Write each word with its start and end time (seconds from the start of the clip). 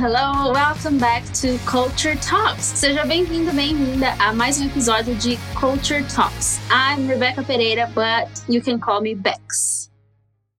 hello! 0.00 0.50
Welcome 0.50 0.96
back 0.98 1.24
to 1.42 1.58
Culture 1.66 2.16
Talks. 2.16 2.64
Seja 2.64 3.04
bem-vindo, 3.04 3.52
bem-vinda 3.52 4.14
a 4.18 4.32
mais 4.32 4.58
um 4.58 4.64
episódio 4.64 5.14
de 5.16 5.36
Culture 5.60 6.02
Talks. 6.14 6.58
I'm 6.70 7.06
Rebecca 7.06 7.42
Pereira, 7.42 7.86
but 7.88 8.30
you 8.48 8.62
can 8.62 8.78
call 8.80 9.02
me 9.02 9.14
Bex. 9.14 9.90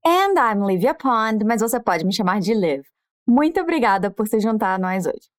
And 0.06 0.38
I'm 0.38 0.64
Livia 0.64 0.94
Pond, 0.94 1.44
mas 1.44 1.60
você 1.60 1.80
pode 1.80 2.06
me 2.06 2.14
chamar 2.14 2.40
de 2.40 2.54
Liv. 2.54 2.84
Muito 3.28 3.60
obrigada 3.60 4.12
por 4.12 4.28
se 4.28 4.40
juntar 4.40 4.76
a 4.76 4.78
nós 4.78 5.08
hoje. 5.08 5.32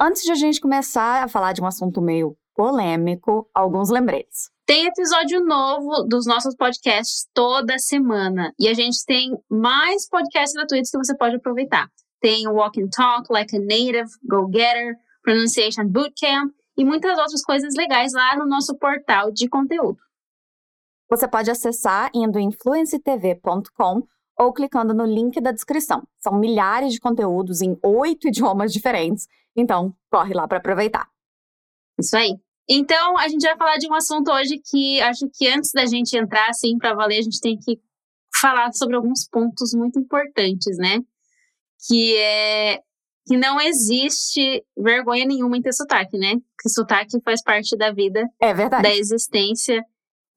Antes 0.00 0.22
de 0.22 0.32
a 0.32 0.36
gente 0.36 0.58
começar 0.58 1.22
a 1.24 1.28
falar 1.28 1.52
de 1.52 1.60
um 1.60 1.66
assunto 1.66 2.00
meio 2.00 2.34
polêmico, 2.54 3.46
alguns 3.54 3.90
lembretes. 3.90 4.48
Tem 4.64 4.86
episódio 4.86 5.44
novo 5.44 6.04
dos 6.04 6.24
nossos 6.24 6.56
podcasts 6.56 7.28
toda 7.34 7.78
semana. 7.78 8.54
E 8.58 8.68
a 8.68 8.72
gente 8.72 9.04
tem 9.04 9.36
mais 9.50 10.08
podcasts 10.08 10.54
gratuitos 10.54 10.90
que 10.90 10.96
você 10.96 11.14
pode 11.14 11.36
aproveitar. 11.36 11.88
Tem 12.20 12.46
o 12.46 12.52
Walk 12.52 12.80
and 12.82 12.88
Talk, 12.88 13.32
Like 13.32 13.56
a 13.56 13.60
Native, 13.60 14.10
Go 14.24 14.50
Getter, 14.52 14.96
Pronunciation 15.22 15.86
Bootcamp 15.86 16.52
e 16.76 16.84
muitas 16.84 17.18
outras 17.18 17.42
coisas 17.42 17.74
legais 17.74 18.12
lá 18.12 18.36
no 18.36 18.46
nosso 18.46 18.76
portal 18.76 19.30
de 19.30 19.48
conteúdo. 19.48 19.98
Você 21.10 21.26
pode 21.26 21.50
acessar 21.50 22.10
indo 22.14 22.38
em 22.38 22.52
fluencytv.com 22.52 24.06
ou 24.38 24.52
clicando 24.52 24.94
no 24.94 25.04
link 25.04 25.40
da 25.40 25.52
descrição. 25.52 26.06
São 26.18 26.38
milhares 26.38 26.92
de 26.92 27.00
conteúdos 27.00 27.60
em 27.60 27.76
oito 27.82 28.28
idiomas 28.28 28.72
diferentes, 28.72 29.26
então 29.54 29.94
corre 30.10 30.32
lá 30.32 30.46
para 30.46 30.58
aproveitar. 30.58 31.08
Isso 31.98 32.16
aí. 32.16 32.38
Então, 32.68 33.18
a 33.18 33.28
gente 33.28 33.42
vai 33.42 33.56
falar 33.56 33.76
de 33.76 33.88
um 33.88 33.94
assunto 33.94 34.30
hoje 34.30 34.58
que 34.58 35.00
acho 35.00 35.28
que 35.34 35.48
antes 35.48 35.72
da 35.72 35.84
gente 35.84 36.16
entrar 36.16 36.48
assim 36.48 36.78
para 36.78 36.94
valer, 36.94 37.18
a 37.18 37.22
gente 37.22 37.40
tem 37.40 37.58
que 37.58 37.80
falar 38.40 38.72
sobre 38.72 38.94
alguns 38.94 39.28
pontos 39.28 39.74
muito 39.74 39.98
importantes, 39.98 40.78
né? 40.78 41.00
Que 41.88 42.16
é 42.16 42.80
que 43.26 43.36
não 43.36 43.60
existe 43.60 44.64
vergonha 44.76 45.24
nenhuma 45.24 45.56
em 45.56 45.62
ter 45.62 45.72
sotaque, 45.72 46.18
né? 46.18 46.34
Que 46.60 46.68
sotaque 46.68 47.20
faz 47.24 47.42
parte 47.42 47.76
da 47.76 47.92
vida, 47.92 48.26
é 48.40 48.52
verdade. 48.52 48.82
da 48.82 48.94
existência. 48.94 49.84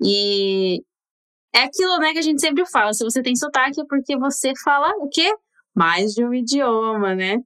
E 0.02 0.83
é 1.55 1.63
aquilo, 1.63 1.97
né, 1.97 2.11
que 2.13 2.19
a 2.19 2.23
gente 2.23 2.41
sempre 2.41 2.66
fala. 2.66 2.94
Se 2.94 3.03
você 3.03 3.22
tem 3.22 3.35
sotaque 3.35 3.81
é 3.81 3.85
porque 3.85 4.17
você 4.17 4.53
fala 4.63 4.94
o 4.97 5.08
quê? 5.09 5.33
Mais 5.75 6.13
de 6.13 6.23
um 6.23 6.33
idioma, 6.33 7.16
né? 7.16 7.41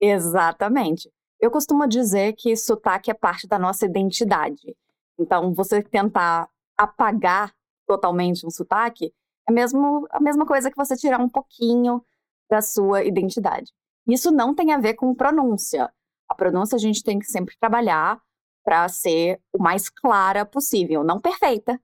Exatamente. 0.00 1.10
Eu 1.40 1.50
costumo 1.50 1.86
dizer 1.88 2.34
que 2.34 2.56
sotaque 2.56 3.10
é 3.10 3.14
parte 3.14 3.46
da 3.46 3.58
nossa 3.58 3.86
identidade. 3.86 4.76
Então, 5.18 5.52
você 5.54 5.82
tentar 5.82 6.48
apagar 6.76 7.52
totalmente 7.86 8.46
um 8.46 8.50
sotaque 8.50 9.12
é 9.48 9.52
mesmo 9.52 10.06
a 10.10 10.20
mesma 10.20 10.44
coisa 10.44 10.70
que 10.70 10.76
você 10.76 10.94
tirar 10.94 11.20
um 11.20 11.28
pouquinho 11.28 12.02
da 12.50 12.60
sua 12.60 13.04
identidade. 13.04 13.72
Isso 14.06 14.30
não 14.30 14.54
tem 14.54 14.72
a 14.72 14.78
ver 14.78 14.94
com 14.94 15.14
pronúncia. 15.14 15.92
A 16.28 16.34
pronúncia 16.34 16.76
a 16.76 16.78
gente 16.78 17.02
tem 17.02 17.18
que 17.18 17.26
sempre 17.26 17.56
trabalhar 17.58 18.20
para 18.64 18.88
ser 18.88 19.40
o 19.52 19.62
mais 19.62 19.88
clara 19.88 20.44
possível, 20.44 21.02
não 21.02 21.20
perfeita, 21.20 21.80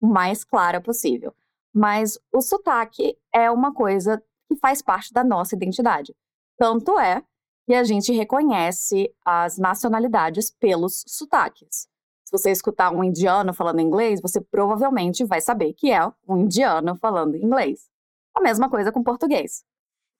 o 0.00 0.06
mais 0.06 0.44
clara 0.44 0.80
possível. 0.80 1.34
Mas 1.74 2.18
o 2.32 2.40
sotaque 2.40 3.16
é 3.32 3.50
uma 3.50 3.72
coisa 3.72 4.22
que 4.46 4.56
faz 4.56 4.82
parte 4.82 5.12
da 5.12 5.22
nossa 5.22 5.54
identidade. 5.54 6.14
Tanto 6.56 6.98
é 6.98 7.22
e 7.68 7.74
a 7.74 7.84
gente 7.84 8.12
reconhece 8.12 9.14
as 9.24 9.58
nacionalidades 9.58 10.50
pelos 10.50 11.04
sotaques. 11.06 11.86
Se 12.24 12.32
você 12.32 12.50
escutar 12.50 12.90
um 12.90 13.04
indiano 13.04 13.52
falando 13.52 13.80
inglês, 13.80 14.20
você 14.22 14.40
provavelmente 14.40 15.24
vai 15.24 15.40
saber 15.40 15.74
que 15.74 15.90
é 15.90 16.06
um 16.26 16.38
indiano 16.38 16.96
falando 16.96 17.36
inglês. 17.36 17.88
A 18.34 18.40
mesma 18.40 18.70
coisa 18.70 18.90
com 18.90 19.02
português. 19.02 19.64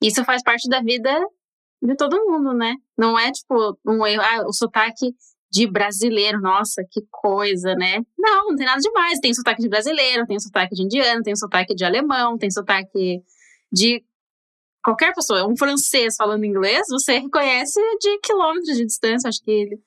Isso 0.01 0.23
faz 0.23 0.41
parte 0.43 0.67
da 0.69 0.81
vida 0.81 1.11
de 1.81 1.95
todo 1.95 2.25
mundo, 2.25 2.53
né? 2.53 2.75
Não 2.97 3.17
é 3.17 3.31
tipo 3.31 3.77
um 3.85 4.03
ah, 4.03 4.45
o 4.47 4.53
sotaque 4.53 5.13
de 5.51 5.65
brasileiro, 5.65 6.39
nossa, 6.39 6.83
que 6.89 7.01
coisa, 7.09 7.73
né? 7.75 8.01
Não, 8.17 8.49
não 8.49 8.55
tem 8.55 8.65
nada 8.65 8.79
demais. 8.79 9.19
Tem 9.19 9.33
sotaque 9.33 9.61
de 9.61 9.69
brasileiro, 9.69 10.25
tem 10.27 10.39
sotaque 10.39 10.75
de 10.75 10.83
indiano, 10.83 11.23
tem 11.23 11.35
sotaque 11.35 11.73
de 11.73 11.83
alemão, 11.83 12.37
tem 12.37 12.51
sotaque 12.51 13.23
de 13.71 14.03
qualquer 14.83 15.13
pessoa, 15.13 15.47
um 15.47 15.57
francês 15.57 16.15
falando 16.15 16.45
inglês, 16.45 16.87
você 16.89 17.19
reconhece 17.19 17.79
de 17.99 18.19
quilômetros 18.19 18.77
de 18.77 18.85
distância. 18.85 19.27
Acho 19.27 19.43
que 19.43 19.51
ele, 19.51 19.79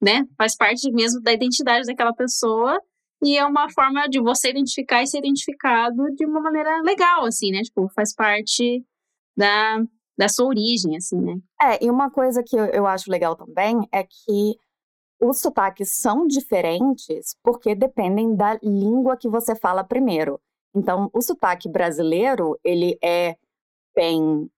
né, 0.00 0.24
faz 0.36 0.56
parte 0.56 0.90
mesmo 0.92 1.20
da 1.22 1.32
identidade 1.32 1.86
daquela 1.86 2.12
pessoa 2.12 2.80
e 3.22 3.38
é 3.38 3.44
uma 3.44 3.70
forma 3.70 4.06
de 4.08 4.20
você 4.20 4.50
identificar 4.50 5.02
e 5.02 5.06
ser 5.06 5.18
identificado 5.18 6.04
de 6.14 6.26
uma 6.26 6.40
maneira 6.40 6.82
legal, 6.82 7.24
assim, 7.24 7.50
né? 7.50 7.62
Tipo, 7.62 7.88
faz 7.94 8.14
parte 8.14 8.84
da, 9.36 9.82
da 10.16 10.28
sua 10.28 10.46
origem, 10.46 10.96
assim, 10.96 11.20
né? 11.20 11.36
É, 11.60 11.84
e 11.84 11.90
uma 11.90 12.10
coisa 12.10 12.42
que 12.42 12.56
eu, 12.56 12.66
eu 12.66 12.86
acho 12.86 13.10
legal 13.10 13.36
também 13.36 13.88
é 13.92 14.04
que 14.04 14.56
os 15.20 15.40
sotaques 15.40 15.96
são 15.96 16.26
diferentes 16.26 17.36
porque 17.42 17.74
dependem 17.74 18.34
da 18.34 18.58
língua 18.62 19.16
que 19.16 19.28
você 19.28 19.54
fala 19.54 19.84
primeiro. 19.84 20.40
Então, 20.74 21.08
o 21.12 21.22
sotaque 21.22 21.68
brasileiro, 21.68 22.58
ele 22.64 22.98
é 23.02 23.36
bem 23.94 24.50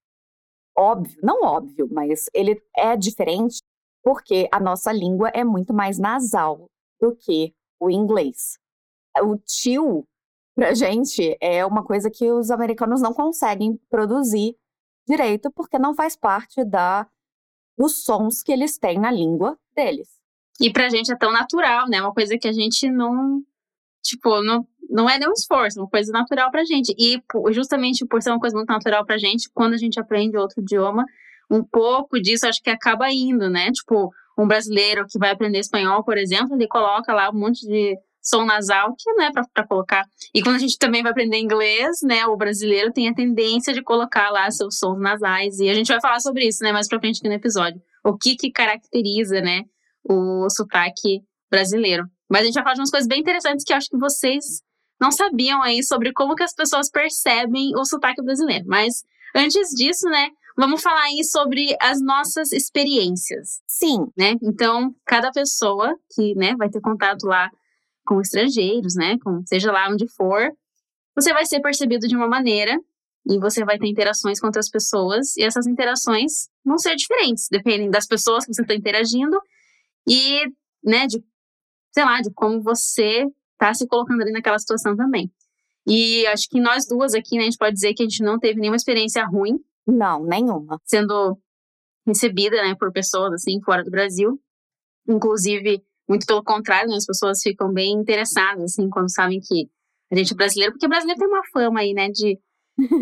óbvio, 0.76 1.18
não 1.22 1.42
óbvio, 1.42 1.88
mas 1.90 2.26
ele 2.34 2.60
é 2.76 2.96
diferente 2.96 3.62
porque 4.02 4.48
a 4.52 4.60
nossa 4.60 4.92
língua 4.92 5.28
é 5.30 5.44
muito 5.44 5.74
mais 5.74 5.98
nasal 5.98 6.68
do 7.00 7.14
que 7.14 7.54
o 7.80 7.90
inglês. 7.90 8.58
O 9.22 9.36
tio, 9.36 10.06
pra 10.54 10.74
gente, 10.74 11.36
é 11.40 11.64
uma 11.66 11.84
coisa 11.84 12.10
que 12.10 12.30
os 12.30 12.50
americanos 12.50 13.00
não 13.00 13.12
conseguem 13.12 13.78
produzir 13.90 14.56
direito 15.06 15.50
porque 15.50 15.78
não 15.78 15.94
faz 15.94 16.16
parte 16.16 16.64
da 16.64 17.06
dos 17.78 18.04
sons 18.04 18.42
que 18.42 18.50
eles 18.50 18.78
têm 18.78 18.98
na 18.98 19.10
língua 19.10 19.58
deles. 19.74 20.08
E 20.60 20.72
pra 20.72 20.88
gente 20.88 21.12
é 21.12 21.16
tão 21.16 21.30
natural, 21.30 21.86
né? 21.88 22.00
Uma 22.00 22.14
coisa 22.14 22.38
que 22.38 22.48
a 22.48 22.52
gente 22.52 22.90
não, 22.90 23.42
tipo, 24.02 24.42
não, 24.42 24.66
não 24.88 25.10
é 25.10 25.18
nenhum 25.18 25.32
esforço, 25.32 25.78
uma 25.78 25.88
coisa 25.88 26.10
natural 26.10 26.50
pra 26.50 26.64
gente. 26.64 26.94
E 26.98 27.22
justamente 27.52 28.06
por 28.06 28.22
ser 28.22 28.30
uma 28.30 28.40
coisa 28.40 28.56
muito 28.56 28.70
natural 28.70 29.04
pra 29.04 29.18
gente, 29.18 29.50
quando 29.52 29.74
a 29.74 29.76
gente 29.76 30.00
aprende 30.00 30.36
outro 30.38 30.62
idioma, 30.62 31.04
um 31.50 31.62
pouco 31.62 32.18
disso 32.18 32.46
acho 32.46 32.62
que 32.62 32.70
acaba 32.70 33.10
indo, 33.12 33.50
né? 33.50 33.70
Tipo, 33.70 34.10
um 34.38 34.46
brasileiro 34.46 35.06
que 35.06 35.18
vai 35.18 35.30
aprender 35.30 35.58
espanhol, 35.58 36.02
por 36.02 36.16
exemplo, 36.16 36.54
ele 36.54 36.66
coloca 36.66 37.12
lá 37.12 37.30
um 37.30 37.38
monte 37.38 37.66
de 37.66 37.98
som 38.26 38.44
nasal 38.44 38.94
que 38.98 39.12
não 39.12 39.24
é 39.24 39.32
para 39.32 39.66
colocar. 39.66 40.04
E 40.34 40.42
quando 40.42 40.56
a 40.56 40.58
gente 40.58 40.76
também 40.78 41.02
vai 41.02 41.12
aprender 41.12 41.38
inglês, 41.38 41.98
né, 42.02 42.26
o 42.26 42.36
brasileiro 42.36 42.92
tem 42.92 43.08
a 43.08 43.14
tendência 43.14 43.72
de 43.72 43.82
colocar 43.82 44.30
lá 44.30 44.50
seus 44.50 44.78
sons 44.78 45.00
nasais. 45.00 45.60
E 45.60 45.70
a 45.70 45.74
gente 45.74 45.88
vai 45.88 46.00
falar 46.00 46.18
sobre 46.18 46.46
isso, 46.46 46.62
né, 46.64 46.72
mais 46.72 46.88
pra 46.88 46.98
frente 46.98 47.18
aqui 47.18 47.28
no 47.28 47.34
episódio. 47.34 47.80
O 48.04 48.16
que 48.16 48.34
que 48.34 48.50
caracteriza, 48.50 49.40
né, 49.40 49.62
o 50.04 50.50
sotaque 50.50 51.20
brasileiro. 51.48 52.04
Mas 52.28 52.42
a 52.42 52.44
gente 52.46 52.54
vai 52.54 52.64
falar 52.64 52.74
de 52.74 52.80
umas 52.80 52.90
coisas 52.90 53.06
bem 53.06 53.20
interessantes 53.20 53.64
que 53.64 53.72
eu 53.72 53.76
acho 53.76 53.88
que 53.88 53.96
vocês 53.96 54.44
não 55.00 55.12
sabiam 55.12 55.62
aí 55.62 55.82
sobre 55.84 56.12
como 56.12 56.34
que 56.34 56.42
as 56.42 56.54
pessoas 56.54 56.90
percebem 56.90 57.76
o 57.76 57.84
sotaque 57.84 58.22
brasileiro. 58.22 58.64
Mas 58.66 59.04
antes 59.36 59.68
disso, 59.70 60.08
né, 60.08 60.30
vamos 60.56 60.82
falar 60.82 61.04
aí 61.04 61.22
sobre 61.22 61.76
as 61.80 62.00
nossas 62.00 62.50
experiências. 62.50 63.60
Sim. 63.68 64.06
Né? 64.16 64.34
Então, 64.42 64.92
cada 65.04 65.30
pessoa 65.30 65.94
que, 66.12 66.34
né, 66.34 66.56
vai 66.56 66.68
ter 66.68 66.80
contato 66.80 67.24
lá 67.24 67.48
com 68.06 68.20
estrangeiros, 68.20 68.94
né, 68.94 69.18
com 69.22 69.44
seja 69.46 69.72
lá 69.72 69.88
onde 69.90 70.06
for, 70.14 70.50
você 71.14 71.32
vai 71.32 71.44
ser 71.44 71.60
percebido 71.60 72.06
de 72.06 72.16
uma 72.16 72.28
maneira 72.28 72.78
e 73.28 73.38
você 73.38 73.64
vai 73.64 73.78
ter 73.78 73.88
interações 73.88 74.38
com 74.38 74.46
outras 74.46 74.70
pessoas 74.70 75.36
e 75.36 75.42
essas 75.42 75.66
interações 75.66 76.48
vão 76.64 76.78
ser 76.78 76.94
diferentes, 76.94 77.48
dependem 77.50 77.90
das 77.90 78.06
pessoas 78.06 78.44
que 78.44 78.54
você 78.54 78.62
está 78.62 78.74
interagindo 78.74 79.38
e, 80.06 80.42
né, 80.84 81.06
de 81.06 81.22
sei 81.92 82.04
lá, 82.04 82.20
de 82.20 82.30
como 82.34 82.62
você 82.62 83.24
tá 83.58 83.72
se 83.72 83.86
colocando 83.86 84.20
ali 84.20 84.30
naquela 84.30 84.58
situação 84.58 84.94
também. 84.94 85.32
E 85.86 86.26
acho 86.26 86.46
que 86.50 86.60
nós 86.60 86.86
duas 86.86 87.14
aqui, 87.14 87.36
né, 87.36 87.42
a 87.42 87.44
gente 87.44 87.56
pode 87.56 87.74
dizer 87.74 87.94
que 87.94 88.02
a 88.02 88.06
gente 88.06 88.22
não 88.22 88.38
teve 88.38 88.60
nenhuma 88.60 88.76
experiência 88.76 89.24
ruim. 89.24 89.58
Não, 89.86 90.22
nenhuma. 90.22 90.78
Sendo 90.84 91.38
recebida, 92.06 92.56
né, 92.62 92.74
por 92.78 92.92
pessoas, 92.92 93.32
assim, 93.32 93.62
fora 93.62 93.82
do 93.82 93.90
Brasil. 93.90 94.38
Inclusive, 95.08 95.82
muito 96.08 96.26
pelo 96.26 96.42
contrário, 96.42 96.88
né, 96.88 96.96
as 96.96 97.06
pessoas 97.06 97.40
ficam 97.42 97.72
bem 97.72 97.92
interessadas, 97.92 98.62
assim, 98.62 98.88
quando 98.88 99.12
sabem 99.12 99.40
que 99.40 99.68
a 100.10 100.16
gente 100.16 100.32
é 100.32 100.36
brasileiro, 100.36 100.72
porque 100.72 100.88
brasileiro 100.88 101.18
tem 101.18 101.28
uma 101.28 101.42
fama 101.52 101.80
aí, 101.80 101.92
né, 101.92 102.08
de, 102.08 102.38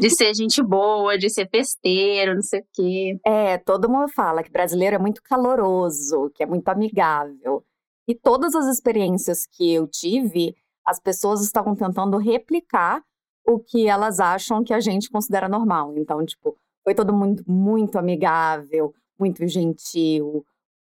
de 0.01 0.11
ser 0.11 0.35
gente 0.35 0.62
boa, 0.62 1.19
de 1.19 1.29
ser 1.29 1.49
festeiro, 1.49 2.35
não 2.35 2.43
sei 2.43 2.61
o 2.61 2.67
quê. 2.73 3.19
É, 3.25 3.59
todo 3.59 3.91
mundo 3.91 4.09
fala 4.09 4.43
que 4.43 4.51
brasileiro 4.51 4.97
é 4.97 4.99
muito 4.99 5.23
caloroso, 5.23 6.31
que 6.35 6.43
é 6.43 6.47
muito 6.47 6.69
amigável. 6.69 7.65
E 8.06 8.15
todas 8.15 8.55
as 8.55 8.67
experiências 8.67 9.47
que 9.47 9.73
eu 9.73 9.87
tive, 9.87 10.55
as 10.87 11.01
pessoas 11.01 11.43
estavam 11.43 11.75
tentando 11.75 12.19
replicar 12.19 13.03
o 13.47 13.59
que 13.59 13.87
elas 13.87 14.21
acham 14.21 14.65
que 14.65 14.73
a 14.73 14.81
gente 14.81 15.11
considera 15.11 15.49
normal. 15.49 15.95
Então, 15.97 16.25
tipo, 16.25 16.56
foi 16.83 16.95
todo 16.95 17.15
mundo 17.15 17.43
muito 17.47 17.99
amigável, 17.99 18.95
muito 19.19 19.47
gentil. 19.47 20.45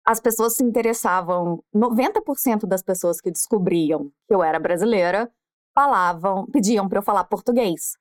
As 0.09 0.19
pessoas 0.19 0.55
se 0.55 0.63
interessavam, 0.63 1.63
90% 1.71 2.65
das 2.65 2.81
pessoas 2.81 3.21
que 3.21 3.29
descobriam 3.29 4.11
que 4.27 4.33
eu 4.33 4.41
era 4.41 4.59
brasileira 4.59 5.31
falavam, 5.71 6.47
pediam 6.47 6.89
para 6.89 6.97
eu 6.97 7.03
falar 7.03 7.25
português 7.25 7.95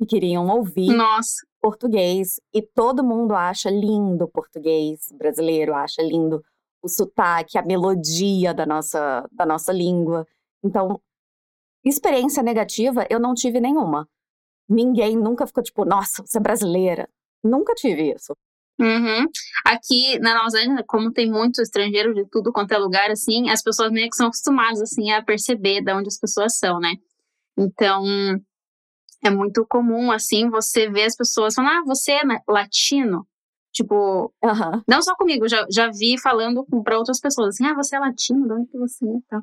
e 0.00 0.04
queriam 0.04 0.48
ouvir 0.48 0.92
Nossa. 0.92 1.46
português 1.60 2.40
e 2.52 2.60
todo 2.60 3.04
mundo 3.04 3.32
acha 3.32 3.70
lindo 3.70 4.26
português 4.26 5.12
brasileiro, 5.12 5.72
acha 5.72 6.02
lindo 6.02 6.42
o 6.82 6.88
sotaque, 6.88 7.56
a 7.56 7.64
melodia 7.64 8.52
da 8.52 8.66
nossa, 8.66 9.24
da 9.30 9.46
nossa 9.46 9.72
língua. 9.72 10.26
Então, 10.64 11.00
experiência 11.84 12.42
negativa 12.42 13.06
eu 13.08 13.20
não 13.20 13.34
tive 13.34 13.60
nenhuma. 13.60 14.08
Ninguém 14.68 15.16
nunca 15.16 15.46
ficou 15.46 15.62
tipo, 15.62 15.84
nossa, 15.84 16.24
você 16.26 16.38
é 16.38 16.40
brasileira. 16.40 17.08
Nunca 17.40 17.72
tive 17.72 18.12
isso. 18.12 18.36
Uhum. 18.82 19.26
Aqui 19.64 20.18
na 20.18 20.34
Nova 20.34 20.50
Zelândia, 20.50 20.84
como 20.88 21.12
tem 21.12 21.30
muito 21.30 21.62
estrangeiro 21.62 22.12
de 22.12 22.26
tudo 22.28 22.52
quanto 22.52 22.72
é 22.72 22.78
lugar, 22.78 23.12
assim, 23.12 23.48
as 23.48 23.62
pessoas 23.62 23.92
meio 23.92 24.10
que 24.10 24.16
são 24.16 24.26
acostumadas, 24.26 24.82
assim, 24.82 25.12
a 25.12 25.22
perceber 25.22 25.82
de 25.82 25.92
onde 25.92 26.08
as 26.08 26.18
pessoas 26.18 26.58
são, 26.58 26.80
né? 26.80 26.94
Então, 27.56 28.04
é 29.24 29.30
muito 29.30 29.64
comum, 29.68 30.10
assim, 30.10 30.50
você 30.50 30.90
ver 30.90 31.04
as 31.04 31.14
pessoas 31.14 31.54
falando, 31.54 31.78
ah, 31.78 31.82
você 31.86 32.10
é 32.10 32.22
latino? 32.48 33.24
Tipo, 33.72 34.34
uhum. 34.42 34.82
não 34.88 35.00
só 35.00 35.14
comigo, 35.14 35.48
já, 35.48 35.64
já 35.70 35.88
vi 35.88 36.20
falando 36.20 36.66
para 36.82 36.98
outras 36.98 37.20
pessoas, 37.20 37.50
assim, 37.50 37.64
ah, 37.64 37.74
você 37.74 37.94
é 37.94 38.00
latino, 38.00 38.48
de 38.48 38.52
onde 38.52 38.66
que 38.68 38.78
você 38.78 39.06
é? 39.06 39.38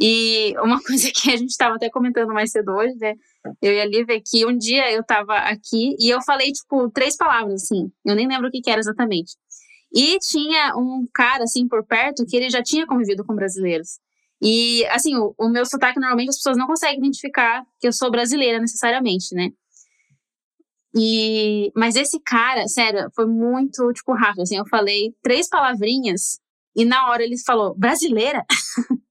E 0.00 0.54
uma 0.58 0.80
coisa 0.86 1.10
que 1.12 1.32
a 1.32 1.36
gente 1.36 1.50
estava 1.50 1.74
até 1.74 1.90
comentando 1.90 2.32
mais 2.32 2.52
cedo 2.52 2.72
hoje, 2.72 2.94
né? 2.96 3.14
Eu 3.60 3.72
e 3.72 3.80
a 3.80 3.84
Lívia, 3.86 4.20
que 4.24 4.46
um 4.46 4.56
dia 4.56 4.90
eu 4.92 5.00
estava 5.00 5.34
aqui 5.36 5.96
e 5.98 6.08
eu 6.08 6.20
falei, 6.22 6.52
tipo, 6.52 6.90
três 6.90 7.16
palavras, 7.16 7.62
assim. 7.62 7.90
Eu 8.04 8.14
nem 8.14 8.26
lembro 8.26 8.48
o 8.48 8.50
que, 8.50 8.60
que 8.60 8.70
era 8.70 8.80
exatamente. 8.80 9.32
E 9.92 10.18
tinha 10.18 10.76
um 10.76 11.06
cara, 11.14 11.44
assim, 11.44 11.66
por 11.66 11.84
perto, 11.84 12.26
que 12.26 12.36
ele 12.36 12.50
já 12.50 12.62
tinha 12.62 12.86
convivido 12.86 13.24
com 13.24 13.34
brasileiros. 13.34 13.98
E, 14.42 14.84
assim, 14.86 15.16
o, 15.16 15.34
o 15.38 15.48
meu 15.48 15.66
sotaque, 15.66 15.98
normalmente, 15.98 16.30
as 16.30 16.36
pessoas 16.36 16.56
não 16.56 16.66
conseguem 16.66 16.98
identificar 16.98 17.64
que 17.80 17.88
eu 17.88 17.92
sou 17.92 18.10
brasileira 18.10 18.60
necessariamente, 18.60 19.34
né? 19.34 19.50
E, 20.94 21.70
mas 21.76 21.96
esse 21.96 22.20
cara, 22.20 22.66
sério, 22.66 23.10
foi 23.14 23.26
muito, 23.26 23.92
tipo, 23.92 24.12
rápido, 24.14 24.42
assim, 24.42 24.56
eu 24.56 24.66
falei 24.66 25.14
três 25.22 25.48
palavrinhas 25.48 26.38
e 26.74 26.84
na 26.84 27.08
hora 27.08 27.22
ele 27.22 27.36
falou, 27.38 27.74
brasileira? 27.76 28.44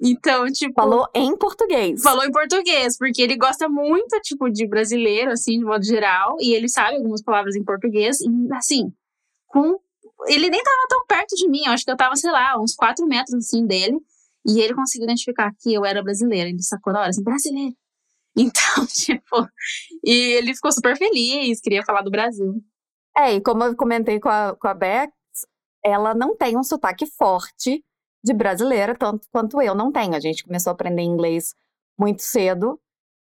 então, 0.00 0.46
tipo... 0.52 0.74
Falou 0.74 1.08
em 1.14 1.36
português. 1.36 2.02
Falou 2.02 2.24
em 2.24 2.30
português, 2.30 2.96
porque 2.96 3.20
ele 3.20 3.36
gosta 3.36 3.68
muito, 3.68 4.20
tipo, 4.20 4.48
de 4.48 4.66
brasileiro, 4.66 5.32
assim, 5.32 5.58
de 5.58 5.64
modo 5.64 5.84
geral, 5.84 6.36
e 6.40 6.54
ele 6.54 6.68
sabe 6.68 6.96
algumas 6.96 7.22
palavras 7.22 7.56
em 7.56 7.64
português, 7.64 8.20
e, 8.20 8.28
assim, 8.52 8.92
com... 9.46 9.80
Ele 10.26 10.50
nem 10.50 10.62
tava 10.62 10.86
tão 10.88 11.06
perto 11.06 11.34
de 11.36 11.48
mim, 11.48 11.62
eu 11.66 11.72
acho 11.72 11.84
que 11.84 11.90
eu 11.90 11.96
tava, 11.96 12.14
sei 12.16 12.30
lá, 12.30 12.60
uns 12.60 12.74
quatro 12.74 13.06
metros, 13.06 13.34
assim, 13.34 13.66
dele, 13.66 13.98
e 14.46 14.60
ele 14.60 14.74
conseguiu 14.74 15.04
identificar 15.04 15.52
que 15.60 15.74
eu 15.74 15.84
era 15.84 16.02
brasileira. 16.02 16.48
Ele 16.48 16.62
sacou 16.62 16.92
na 16.92 17.00
hora, 17.00 17.10
assim, 17.10 17.22
brasileira. 17.22 17.74
Então, 18.36 18.86
tipo, 18.86 19.48
e 20.04 20.36
ele 20.36 20.54
ficou 20.54 20.70
super 20.70 20.96
feliz, 20.96 21.60
queria 21.60 21.82
falar 21.82 22.02
do 22.02 22.10
Brasil. 22.10 22.62
É, 23.16 23.34
e 23.34 23.40
como 23.40 23.64
eu 23.64 23.74
comentei 23.74 24.20
com 24.20 24.28
a, 24.28 24.54
com 24.54 24.68
a 24.68 24.74
Bex, 24.74 25.12
ela 25.84 26.14
não 26.14 26.36
tem 26.36 26.56
um 26.56 26.62
sotaque 26.62 27.04
forte 27.04 27.84
de 28.24 28.32
brasileira, 28.32 28.96
tanto 28.96 29.26
quanto 29.30 29.60
eu 29.60 29.74
não 29.74 29.92
tenho. 29.92 30.14
A 30.14 30.20
gente 30.20 30.44
começou 30.44 30.70
a 30.70 30.74
aprender 30.74 31.02
inglês 31.02 31.54
muito 31.98 32.22
cedo, 32.22 32.80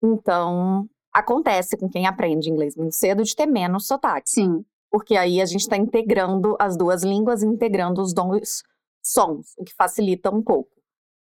então 0.02 0.88
acontece 1.12 1.76
com 1.76 1.88
quem 1.88 2.06
aprende 2.06 2.50
inglês 2.50 2.76
muito 2.76 2.94
cedo 2.94 3.22
de 3.22 3.34
ter 3.34 3.46
menos 3.46 3.86
sotaque. 3.86 4.30
Sim. 4.30 4.64
Porque 4.90 5.16
aí 5.16 5.40
a 5.40 5.46
gente 5.46 5.60
está 5.60 5.76
integrando 5.76 6.56
as 6.58 6.76
duas 6.76 7.02
línguas, 7.02 7.42
integrando 7.42 8.00
os 8.00 8.14
dois 8.14 8.62
sons, 9.04 9.54
o 9.58 9.64
que 9.64 9.74
facilita 9.74 10.30
um 10.30 10.42
pouco. 10.42 10.70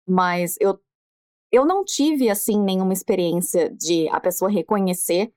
Mas 0.07 0.57
eu, 0.61 0.79
eu 1.51 1.65
não 1.65 1.85
tive, 1.85 2.29
assim, 2.29 2.61
nenhuma 2.61 2.93
experiência 2.93 3.71
de 3.71 4.09
a 4.11 4.21
pessoa 4.21 4.51
reconhecer 4.51 5.33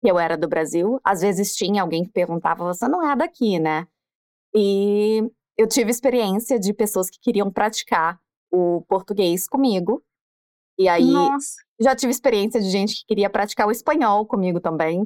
que 0.00 0.10
eu 0.10 0.18
era 0.18 0.36
do 0.36 0.48
Brasil. 0.48 0.98
Às 1.04 1.20
vezes 1.20 1.54
tinha 1.54 1.82
alguém 1.82 2.04
que 2.04 2.10
perguntava, 2.10 2.64
você 2.64 2.88
não 2.88 3.06
é 3.08 3.14
daqui, 3.14 3.58
né? 3.58 3.86
E 4.54 5.30
eu 5.58 5.66
tive 5.66 5.90
experiência 5.90 6.58
de 6.58 6.72
pessoas 6.72 7.10
que 7.10 7.18
queriam 7.20 7.50
praticar 7.50 8.20
o 8.50 8.82
português 8.88 9.48
comigo. 9.48 10.02
E 10.78 10.88
aí 10.88 11.10
Nossa. 11.10 11.56
já 11.80 11.96
tive 11.96 12.12
experiência 12.12 12.60
de 12.60 12.70
gente 12.70 13.00
que 13.00 13.06
queria 13.06 13.28
praticar 13.28 13.66
o 13.66 13.72
espanhol 13.72 14.24
comigo 14.24 14.60
também. 14.60 15.04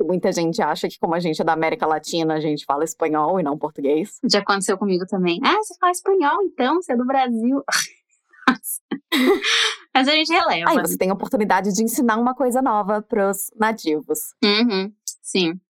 Muita 0.00 0.30
gente 0.30 0.62
acha 0.62 0.88
que, 0.88 0.96
como 0.96 1.16
a 1.16 1.18
gente 1.18 1.42
é 1.42 1.44
da 1.44 1.52
América 1.52 1.84
Latina, 1.84 2.34
a 2.34 2.40
gente 2.40 2.64
fala 2.64 2.84
espanhol 2.84 3.40
e 3.40 3.42
não 3.42 3.58
português. 3.58 4.20
Já 4.30 4.38
aconteceu 4.38 4.78
comigo 4.78 5.04
também. 5.06 5.40
Ah, 5.42 5.56
você 5.56 5.74
fala 5.80 5.90
espanhol 5.90 6.40
então? 6.44 6.80
Você 6.80 6.92
é 6.92 6.96
do 6.96 7.04
Brasil. 7.04 7.64
Mas 9.92 10.06
a 10.06 10.12
gente 10.12 10.32
releva. 10.32 10.70
Aí 10.70 10.78
você 10.78 10.96
tem 10.96 11.10
a 11.10 11.14
oportunidade 11.14 11.72
de 11.72 11.82
ensinar 11.82 12.16
uma 12.16 12.32
coisa 12.32 12.62
nova 12.62 13.02
para 13.02 13.28
os 13.28 13.50
nativos. 13.56 14.34
Uhum, 14.44 14.92
sim. 15.20 15.60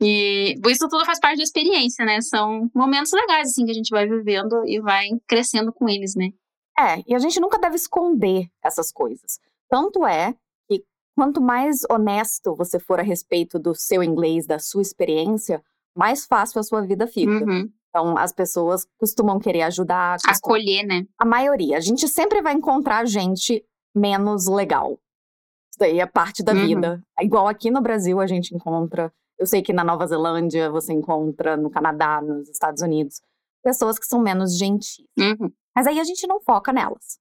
E 0.00 0.54
isso 0.68 0.88
tudo 0.88 1.04
faz 1.04 1.18
parte 1.18 1.38
da 1.38 1.42
experiência, 1.42 2.04
né? 2.04 2.20
São 2.20 2.70
momentos 2.74 3.12
legais, 3.12 3.50
assim, 3.50 3.64
que 3.64 3.70
a 3.70 3.74
gente 3.74 3.90
vai 3.90 4.06
vivendo 4.06 4.64
e 4.66 4.80
vai 4.80 5.08
crescendo 5.26 5.72
com 5.72 5.88
eles, 5.88 6.14
né? 6.14 6.30
É, 6.78 7.02
e 7.06 7.14
a 7.14 7.18
gente 7.18 7.40
nunca 7.40 7.58
deve 7.58 7.74
esconder 7.74 8.48
essas 8.64 8.92
coisas. 8.92 9.40
Tanto 9.68 10.06
é 10.06 10.34
que 10.68 10.84
quanto 11.16 11.40
mais 11.40 11.80
honesto 11.90 12.54
você 12.54 12.78
for 12.78 13.00
a 13.00 13.02
respeito 13.02 13.58
do 13.58 13.74
seu 13.74 14.02
inglês, 14.02 14.46
da 14.46 14.60
sua 14.60 14.82
experiência, 14.82 15.60
mais 15.96 16.24
fácil 16.24 16.60
a 16.60 16.62
sua 16.62 16.80
vida 16.82 17.08
fica. 17.08 17.44
Uhum. 17.44 17.68
Então, 17.88 18.16
as 18.16 18.32
pessoas 18.32 18.86
costumam 18.96 19.40
querer 19.40 19.62
ajudar. 19.62 20.18
Costumam... 20.24 20.36
Acolher, 20.36 20.86
né? 20.86 21.04
A 21.18 21.24
maioria. 21.24 21.76
A 21.76 21.80
gente 21.80 22.06
sempre 22.06 22.40
vai 22.40 22.54
encontrar 22.54 23.04
gente 23.06 23.64
menos 23.92 24.46
legal. 24.46 24.92
Isso 24.92 25.78
daí 25.80 25.98
é 25.98 26.06
parte 26.06 26.44
da 26.44 26.52
uhum. 26.52 26.66
vida. 26.66 27.02
É 27.18 27.24
igual 27.24 27.48
aqui 27.48 27.70
no 27.70 27.80
Brasil 27.80 28.20
a 28.20 28.26
gente 28.26 28.54
encontra. 28.54 29.12
Eu 29.38 29.46
sei 29.46 29.62
que 29.62 29.72
na 29.72 29.84
Nova 29.84 30.06
Zelândia 30.06 30.70
você 30.70 30.92
encontra, 30.92 31.56
no 31.56 31.70
Canadá, 31.70 32.20
nos 32.20 32.48
Estados 32.48 32.82
Unidos, 32.82 33.20
pessoas 33.62 33.98
que 33.98 34.06
são 34.06 34.20
menos 34.20 34.58
gentis. 34.58 34.98
Uhum. 35.18 35.52
Mas 35.74 35.86
aí 35.86 36.00
a 36.00 36.04
gente 36.04 36.26
não 36.26 36.40
foca 36.40 36.72
nelas. 36.72 37.18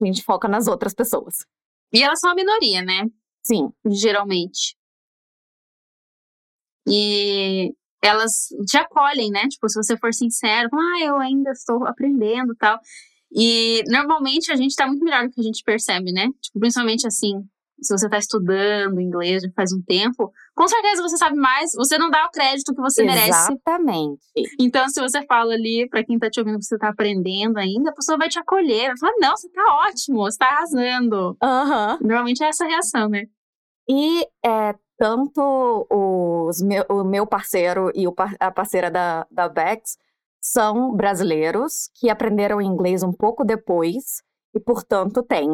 A 0.00 0.06
gente 0.06 0.22
foca 0.22 0.46
nas 0.46 0.68
outras 0.68 0.94
pessoas. 0.94 1.44
E 1.92 2.02
elas 2.02 2.20
são 2.20 2.30
a 2.30 2.34
minoria, 2.34 2.82
né? 2.82 3.06
Sim. 3.44 3.72
Geralmente. 3.86 4.76
E 6.86 7.74
elas 8.02 8.48
te 8.66 8.76
acolhem, 8.76 9.30
né? 9.30 9.48
Tipo, 9.48 9.68
se 9.68 9.82
você 9.82 9.96
for 9.96 10.14
sincero, 10.14 10.68
ah, 10.72 11.04
eu 11.04 11.16
ainda 11.16 11.50
estou 11.50 11.84
aprendendo 11.86 12.54
tal. 12.54 12.78
E 13.32 13.82
normalmente 13.88 14.52
a 14.52 14.56
gente 14.56 14.76
tá 14.76 14.86
muito 14.86 15.04
melhor 15.04 15.26
do 15.26 15.32
que 15.32 15.40
a 15.40 15.44
gente 15.44 15.62
percebe, 15.64 16.12
né? 16.12 16.28
Tipo, 16.40 16.60
principalmente 16.60 17.06
assim, 17.06 17.44
se 17.80 17.96
você 17.96 18.08
tá 18.08 18.18
estudando 18.18 19.00
inglês 19.00 19.42
já 19.42 19.50
faz 19.54 19.72
um 19.72 19.82
tempo, 19.82 20.32
com 20.54 20.66
certeza 20.66 21.02
você 21.02 21.16
sabe 21.16 21.36
mais, 21.36 21.72
você 21.74 21.98
não 21.98 22.10
dá 22.10 22.24
o 22.26 22.30
crédito 22.30 22.74
que 22.74 22.80
você 22.80 23.02
Exatamente. 23.02 23.26
merece. 23.26 23.52
Exatamente. 23.52 24.22
Então, 24.58 24.88
se 24.88 25.00
você 25.00 25.24
fala 25.26 25.52
ali 25.52 25.88
para 25.88 26.04
quem 26.04 26.18
tá 26.18 26.30
te 26.30 26.40
ouvindo 26.40 26.58
que 26.58 26.64
você 26.64 26.78
tá 26.78 26.88
aprendendo 26.88 27.58
ainda, 27.58 27.90
a 27.90 27.94
pessoa 27.94 28.18
vai 28.18 28.28
te 28.28 28.38
acolher, 28.38 28.88
vai 28.88 28.98
falar: 28.98 29.14
não, 29.20 29.36
você 29.36 29.48
tá 29.50 29.62
ótimo, 29.88 30.18
você 30.18 30.38
tá 30.38 30.46
arrasando. 30.46 31.36
Uhum. 31.42 31.98
Normalmente 32.00 32.42
é 32.42 32.48
essa 32.48 32.64
a 32.64 32.68
reação, 32.68 33.08
né? 33.08 33.24
E 33.88 34.26
é, 34.44 34.74
tanto 34.98 35.86
os 35.90 36.60
meu, 36.62 36.84
o 36.88 37.04
meu 37.04 37.26
parceiro 37.26 37.90
e 37.94 38.06
o, 38.08 38.14
a 38.40 38.50
parceira 38.50 38.90
da, 38.90 39.26
da 39.30 39.48
Bex 39.48 39.98
são 40.40 40.94
brasileiros 40.94 41.90
que 41.94 42.08
aprenderam 42.08 42.60
inglês 42.60 43.02
um 43.02 43.12
pouco 43.12 43.44
depois 43.44 44.22
e, 44.54 44.60
portanto, 44.60 45.22
têm 45.22 45.50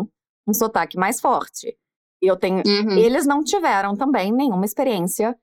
um 0.46 0.52
sotaque 0.52 0.96
mais 0.96 1.20
forte. 1.20 1.76
Eu 2.22 2.36
tenho. 2.36 2.62
Uhum. 2.64 2.96
Eles 2.96 3.26
não 3.26 3.42
tiveram 3.42 3.96
também 3.96 4.32
nenhuma 4.32 4.64
experiência 4.64 5.36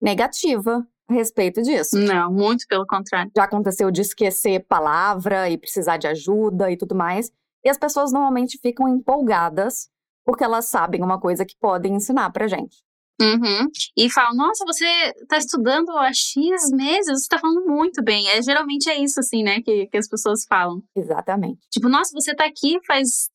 negativa 0.00 0.86
a 1.08 1.14
respeito 1.14 1.62
disso. 1.62 1.98
Não, 1.98 2.30
muito 2.30 2.66
pelo 2.68 2.86
contrário. 2.86 3.32
Já 3.34 3.44
aconteceu 3.44 3.90
de 3.90 4.02
esquecer 4.02 4.66
palavra 4.68 5.48
e 5.48 5.56
precisar 5.56 5.96
de 5.96 6.06
ajuda 6.06 6.70
e 6.70 6.76
tudo 6.76 6.94
mais. 6.94 7.32
E 7.64 7.68
as 7.70 7.78
pessoas 7.78 8.12
normalmente 8.12 8.58
ficam 8.60 8.86
empolgadas 8.86 9.88
porque 10.24 10.44
elas 10.44 10.66
sabem 10.66 11.02
uma 11.02 11.18
coisa 11.18 11.46
que 11.46 11.56
podem 11.58 11.94
ensinar 11.94 12.30
pra 12.30 12.46
gente. 12.46 12.76
Uhum. 13.20 13.66
E 13.96 14.08
falam, 14.10 14.36
nossa, 14.36 14.64
você 14.64 14.84
está 15.22 15.38
estudando 15.38 15.90
há 15.90 16.12
X 16.12 16.70
meses, 16.70 17.06
você 17.06 17.22
está 17.22 17.38
falando 17.38 17.66
muito 17.66 18.02
bem. 18.02 18.28
É, 18.28 18.40
geralmente 18.42 18.88
é 18.88 19.02
isso, 19.02 19.18
assim, 19.18 19.42
né, 19.42 19.60
que, 19.60 19.86
que 19.86 19.96
as 19.96 20.08
pessoas 20.08 20.44
falam. 20.48 20.82
Exatamente. 20.94 21.58
Tipo, 21.70 21.88
nossa, 21.88 22.12
você 22.12 22.30
está 22.30 22.44
aqui 22.44 22.78
faz, 22.86 23.30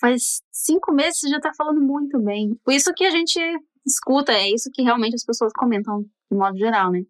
faz 0.00 0.42
cinco 0.50 0.92
meses, 0.92 1.20
você 1.20 1.28
já 1.28 1.36
está 1.36 1.52
falando 1.54 1.80
muito 1.80 2.18
bem. 2.20 2.54
Por 2.64 2.72
isso 2.72 2.92
que 2.94 3.04
a 3.04 3.10
gente 3.10 3.38
escuta, 3.86 4.32
é 4.32 4.50
isso 4.50 4.70
que 4.72 4.82
realmente 4.82 5.14
as 5.14 5.24
pessoas 5.24 5.52
comentam, 5.52 6.02
de 6.30 6.36
modo 6.36 6.56
geral, 6.56 6.90
né? 6.90 7.02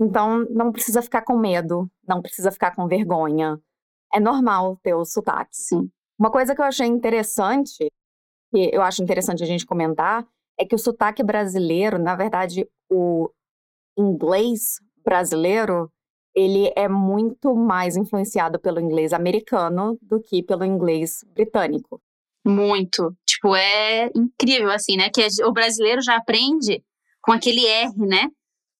Então, 0.00 0.44
não 0.50 0.72
precisa 0.72 1.00
ficar 1.02 1.22
com 1.22 1.38
medo, 1.38 1.88
não 2.06 2.20
precisa 2.20 2.50
ficar 2.50 2.74
com 2.74 2.88
vergonha. 2.88 3.60
É 4.12 4.18
normal 4.18 4.78
ter 4.82 4.94
o 4.94 5.04
sotaque. 5.04 5.56
Sim. 5.56 5.90
Uma 6.18 6.30
coisa 6.30 6.54
que 6.54 6.60
eu 6.60 6.64
achei 6.64 6.86
interessante, 6.86 7.88
que 8.50 8.70
eu 8.72 8.82
acho 8.82 9.02
interessante 9.02 9.42
a 9.42 9.46
gente 9.46 9.66
comentar, 9.66 10.26
é 10.58 10.64
que 10.64 10.74
o 10.74 10.78
sotaque 10.78 11.22
brasileiro, 11.22 11.98
na 11.98 12.14
verdade, 12.16 12.68
o 12.90 13.30
inglês 13.96 14.80
brasileiro, 15.04 15.90
ele 16.34 16.72
é 16.76 16.88
muito 16.88 17.54
mais 17.54 17.96
influenciado 17.96 18.58
pelo 18.58 18.80
inglês 18.80 19.12
americano 19.12 19.98
do 20.02 20.20
que 20.20 20.42
pelo 20.42 20.64
inglês 20.64 21.24
britânico. 21.32 22.00
Muito. 22.44 23.16
Tipo, 23.26 23.56
é 23.56 24.10
incrível, 24.14 24.70
assim, 24.70 24.96
né? 24.96 25.08
Que 25.10 25.26
o 25.44 25.52
brasileiro 25.52 26.02
já 26.02 26.16
aprende 26.16 26.82
com 27.22 27.32
aquele 27.32 27.66
R, 27.66 27.92
né? 27.96 28.28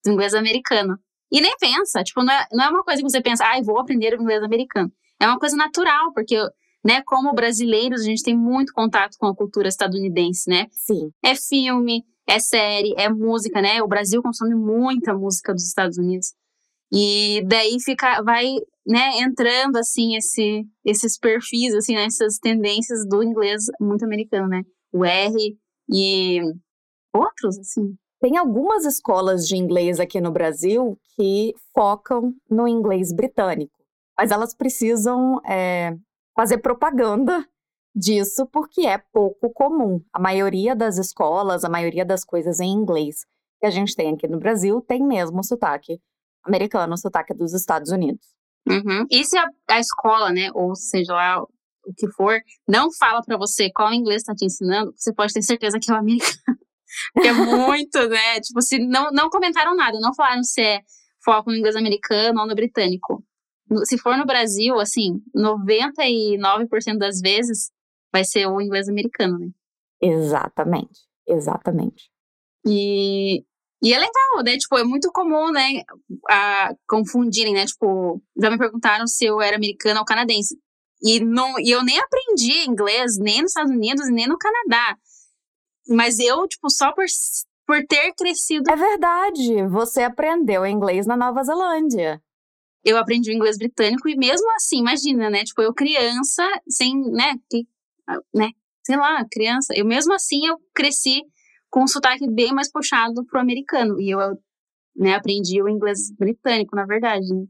Do 0.04 0.12
inglês 0.12 0.34
americano. 0.34 0.98
E 1.32 1.40
nem 1.40 1.56
pensa, 1.58 2.02
tipo, 2.04 2.22
não 2.22 2.32
é, 2.32 2.46
não 2.52 2.64
é 2.64 2.68
uma 2.68 2.84
coisa 2.84 3.02
que 3.02 3.10
você 3.10 3.20
pensa, 3.20 3.44
ah, 3.44 3.60
vou 3.62 3.78
aprender 3.80 4.16
o 4.16 4.22
inglês 4.22 4.42
americano. 4.42 4.92
É 5.20 5.26
uma 5.26 5.38
coisa 5.38 5.56
natural, 5.56 6.12
porque, 6.12 6.36
né, 6.84 7.02
como 7.06 7.32
brasileiros, 7.32 8.02
a 8.02 8.04
gente 8.04 8.22
tem 8.22 8.36
muito 8.36 8.72
contato 8.72 9.16
com 9.18 9.26
a 9.26 9.34
cultura 9.34 9.68
estadunidense, 9.68 10.48
né? 10.48 10.66
Sim. 10.70 11.10
É 11.24 11.34
filme, 11.34 12.04
é 12.28 12.38
série, 12.38 12.94
é 12.96 13.08
música, 13.08 13.60
né? 13.60 13.82
O 13.82 13.88
Brasil 13.88 14.22
consome 14.22 14.54
muita 14.54 15.14
música 15.14 15.52
dos 15.52 15.66
Estados 15.66 15.98
Unidos. 15.98 16.34
E 16.92 17.42
daí 17.46 17.80
fica, 17.80 18.22
vai, 18.22 18.46
né, 18.86 19.18
entrando, 19.18 19.76
assim, 19.76 20.16
esse, 20.16 20.64
esses 20.84 21.18
perfis, 21.18 21.74
assim, 21.74 21.94
né, 21.94 22.04
essas 22.04 22.38
tendências 22.38 23.06
do 23.08 23.22
inglês 23.22 23.64
muito 23.80 24.04
americano, 24.04 24.48
né? 24.48 24.62
O 24.92 25.04
R 25.04 25.58
e 25.88 26.40
outros, 27.12 27.58
assim. 27.58 27.96
Tem 28.20 28.36
algumas 28.36 28.84
escolas 28.84 29.46
de 29.46 29.56
inglês 29.56 30.00
aqui 30.00 30.20
no 30.20 30.30
Brasil 30.30 30.98
que 31.14 31.54
focam 31.74 32.34
no 32.48 32.66
inglês 32.66 33.12
britânico, 33.12 33.74
mas 34.16 34.30
elas 34.30 34.54
precisam 34.54 35.40
é, 35.44 35.94
fazer 36.34 36.58
propaganda 36.58 37.46
disso 37.94 38.46
porque 38.46 38.86
é 38.86 38.98
pouco 39.12 39.50
comum. 39.50 40.00
A 40.12 40.18
maioria 40.18 40.74
das 40.74 40.96
escolas, 40.96 41.64
a 41.64 41.68
maioria 41.68 42.04
das 42.04 42.24
coisas 42.24 42.60
em 42.60 42.70
inglês 42.70 43.24
que 43.60 43.66
a 43.66 43.70
gente 43.70 43.94
tem 43.94 44.14
aqui 44.14 44.26
no 44.26 44.38
Brasil 44.38 44.80
tem 44.80 45.02
mesmo 45.02 45.44
sotaque 45.44 46.00
americano, 46.44 46.94
o 46.94 46.96
sotaque 46.96 47.34
dos 47.34 47.52
Estados 47.52 47.90
Unidos. 47.90 48.26
Uhum. 48.68 49.06
E 49.10 49.24
se 49.24 49.36
a, 49.36 49.46
a, 49.70 49.78
escola, 49.78 50.32
né, 50.32 50.50
ou 50.54 50.74
seja 50.74 51.12
lá 51.12 51.42
o 51.42 51.94
que 51.96 52.08
for, 52.12 52.40
não 52.66 52.88
fala 52.92 53.22
para 53.22 53.36
você 53.36 53.70
qual 53.70 53.92
inglês 53.92 54.22
está 54.22 54.34
te 54.34 54.44
ensinando, 54.44 54.92
você 54.96 55.12
pode 55.12 55.32
ter 55.32 55.42
certeza 55.42 55.78
que 55.78 55.90
é 55.90 55.94
o 55.94 55.98
americano. 55.98 56.34
Porque 57.12 57.28
é 57.28 57.32
muito, 57.32 58.08
né? 58.08 58.40
Tipo, 58.40 58.62
se 58.62 58.78
não, 58.78 59.10
não 59.10 59.28
comentaram 59.28 59.74
nada, 59.74 59.98
não 60.00 60.14
falaram 60.14 60.42
se 60.42 60.62
é 60.62 60.80
foco 61.24 61.50
no 61.50 61.56
inglês 61.56 61.76
americano 61.76 62.40
ou 62.40 62.46
no 62.46 62.54
britânico. 62.54 63.24
Se 63.84 63.98
for 63.98 64.16
no 64.16 64.26
Brasil, 64.26 64.78
assim, 64.78 65.20
99% 65.34 66.98
das 66.98 67.20
vezes 67.20 67.70
vai 68.12 68.24
ser 68.24 68.46
o 68.46 68.60
inglês 68.60 68.88
americano, 68.88 69.38
né? 69.38 69.48
Exatamente, 70.00 71.00
exatamente. 71.26 72.10
E, 72.66 73.44
e 73.84 73.92
é 73.92 73.98
legal, 73.98 74.42
né? 74.42 74.56
Tipo, 74.56 74.78
é 74.78 74.84
muito 74.84 75.12
comum, 75.12 75.52
né? 75.52 75.82
A 76.26 76.74
confundirem, 76.88 77.52
né? 77.52 77.66
Tipo, 77.66 78.18
já 78.34 78.50
me 78.50 78.56
perguntaram 78.56 79.06
se 79.06 79.26
eu 79.26 79.42
era 79.42 79.56
americana 79.56 80.00
ou 80.00 80.06
canadense. 80.06 80.58
E, 81.02 81.20
não, 81.20 81.60
e 81.60 81.70
eu 81.70 81.84
nem 81.84 81.98
aprendi 81.98 82.66
inglês, 82.66 83.18
nem 83.18 83.42
nos 83.42 83.50
Estados 83.50 83.70
Unidos, 83.70 84.10
nem 84.10 84.26
no 84.26 84.38
Canadá. 84.38 84.96
Mas 85.86 86.18
eu, 86.18 86.48
tipo, 86.48 86.70
só 86.70 86.92
por, 86.92 87.04
por 87.66 87.84
ter 87.86 88.14
crescido. 88.14 88.70
É 88.70 88.74
verdade. 88.74 89.66
Você 89.68 90.02
aprendeu 90.02 90.64
inglês 90.64 91.06
na 91.06 91.14
Nova 91.14 91.44
Zelândia. 91.44 92.22
Eu 92.82 92.96
aprendi 92.96 93.30
o 93.30 93.34
inglês 93.34 93.58
britânico 93.58 94.08
e 94.08 94.16
mesmo 94.16 94.50
assim, 94.56 94.78
imagina, 94.78 95.28
né? 95.28 95.44
Tipo, 95.44 95.60
eu 95.60 95.74
criança, 95.74 96.42
sem, 96.66 96.98
né? 97.10 97.34
Que, 97.50 97.66
né? 98.34 98.48
Sei 98.82 98.96
lá, 98.96 99.22
criança. 99.30 99.74
Eu 99.76 99.84
mesmo 99.84 100.14
assim, 100.14 100.46
eu 100.46 100.56
cresci 100.74 101.20
com 101.74 101.82
um 101.82 101.88
sotaque 101.88 102.30
bem 102.30 102.52
mais 102.52 102.70
puxado 102.70 103.24
pro 103.26 103.40
americano. 103.40 104.00
E 104.00 104.08
eu, 104.08 104.20
né, 104.94 105.16
aprendi 105.16 105.60
o 105.60 105.68
inglês 105.68 106.08
britânico, 106.16 106.76
na 106.76 106.86
verdade, 106.86 107.26
né? 107.34 107.46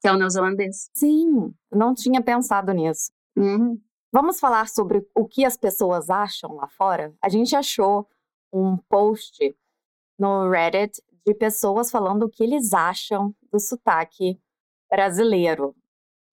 Que 0.00 0.06
é 0.06 0.12
o 0.12 0.16
neozelandês. 0.16 0.88
Sim, 0.94 1.52
não 1.68 1.92
tinha 1.92 2.22
pensado 2.22 2.72
nisso. 2.72 3.10
Uhum. 3.36 3.76
Vamos 4.12 4.38
falar 4.38 4.68
sobre 4.68 5.04
o 5.16 5.26
que 5.26 5.44
as 5.44 5.56
pessoas 5.56 6.08
acham 6.08 6.54
lá 6.54 6.68
fora? 6.68 7.12
A 7.20 7.28
gente 7.28 7.56
achou 7.56 8.08
um 8.52 8.76
post 8.88 9.56
no 10.16 10.48
Reddit 10.48 11.02
de 11.26 11.34
pessoas 11.34 11.90
falando 11.90 12.22
o 12.22 12.30
que 12.30 12.44
eles 12.44 12.72
acham 12.72 13.34
do 13.52 13.58
sotaque 13.58 14.40
brasileiro. 14.88 15.74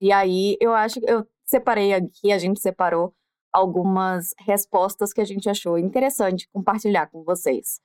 E 0.00 0.12
aí 0.12 0.56
eu 0.60 0.72
acho 0.72 1.00
que 1.00 1.10
eu 1.10 1.26
separei 1.44 1.92
aqui, 1.94 2.30
a 2.30 2.38
gente 2.38 2.60
separou 2.60 3.12
algumas 3.52 4.34
respostas 4.38 5.12
que 5.12 5.20
a 5.20 5.24
gente 5.24 5.48
achou 5.48 5.78
interessante 5.78 6.48
compartilhar 6.52 7.06
com 7.06 7.22
vocês. 7.22 7.80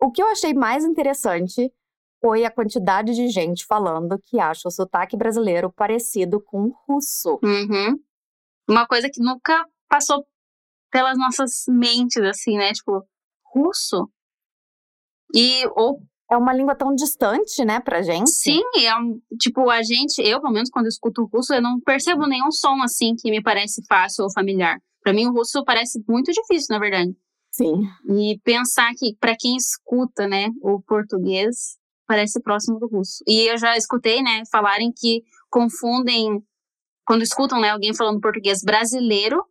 O 0.00 0.10
que 0.10 0.22
eu 0.22 0.26
achei 0.28 0.54
mais 0.54 0.84
interessante 0.84 1.72
foi 2.20 2.44
a 2.44 2.50
quantidade 2.50 3.14
de 3.14 3.28
gente 3.28 3.66
falando 3.66 4.18
que 4.18 4.38
acha 4.38 4.68
o 4.68 4.70
sotaque 4.70 5.16
brasileiro 5.16 5.72
parecido 5.72 6.40
com 6.40 6.66
o 6.66 6.76
russo. 6.86 7.38
Uhum 7.42 7.98
uma 8.68 8.86
coisa 8.86 9.08
que 9.10 9.22
nunca 9.22 9.66
passou 9.88 10.24
pelas 10.90 11.16
nossas 11.18 11.64
mentes, 11.68 12.22
assim, 12.22 12.56
né? 12.56 12.72
Tipo, 12.72 13.02
russo. 13.54 14.08
E, 15.34 15.66
ou. 15.76 16.00
É 16.30 16.36
uma 16.36 16.54
língua 16.54 16.74
tão 16.74 16.94
distante, 16.94 17.62
né, 17.62 17.78
pra 17.78 18.00
gente? 18.00 18.30
Sim, 18.30 18.62
é 18.82 18.96
um, 18.96 19.20
tipo, 19.38 19.68
a 19.68 19.82
gente, 19.82 20.18
eu, 20.22 20.40
pelo 20.40 20.54
menos, 20.54 20.70
quando 20.70 20.86
escuto 20.86 21.28
russo, 21.30 21.52
eu 21.52 21.60
não 21.60 21.78
percebo 21.78 22.26
nenhum 22.26 22.50
som, 22.50 22.82
assim, 22.82 23.14
que 23.14 23.30
me 23.30 23.42
parece 23.42 23.84
fácil 23.86 24.24
ou 24.24 24.32
familiar. 24.32 24.78
Para 25.02 25.12
mim, 25.12 25.26
o 25.26 25.32
russo 25.32 25.64
parece 25.64 26.02
muito 26.08 26.30
difícil, 26.32 26.68
na 26.70 26.78
verdade. 26.78 27.14
Sim. 27.50 27.82
E 28.08 28.40
pensar 28.44 28.92
que, 28.96 29.16
para 29.18 29.36
quem 29.38 29.56
escuta, 29.56 30.26
né, 30.26 30.48
o 30.62 30.80
português, 30.82 31.76
parece 32.06 32.40
próximo 32.40 32.78
do 32.78 32.86
russo. 32.86 33.22
E 33.26 33.50
eu 33.50 33.58
já 33.58 33.76
escutei, 33.76 34.22
né, 34.22 34.42
falarem 34.50 34.92
que 34.96 35.22
confundem 35.50 36.42
quando 37.04 37.22
escutam 37.22 37.60
né, 37.60 37.70
alguém 37.70 37.94
falando 37.94 38.20
português 38.20 38.62
brasileiro, 38.62 39.44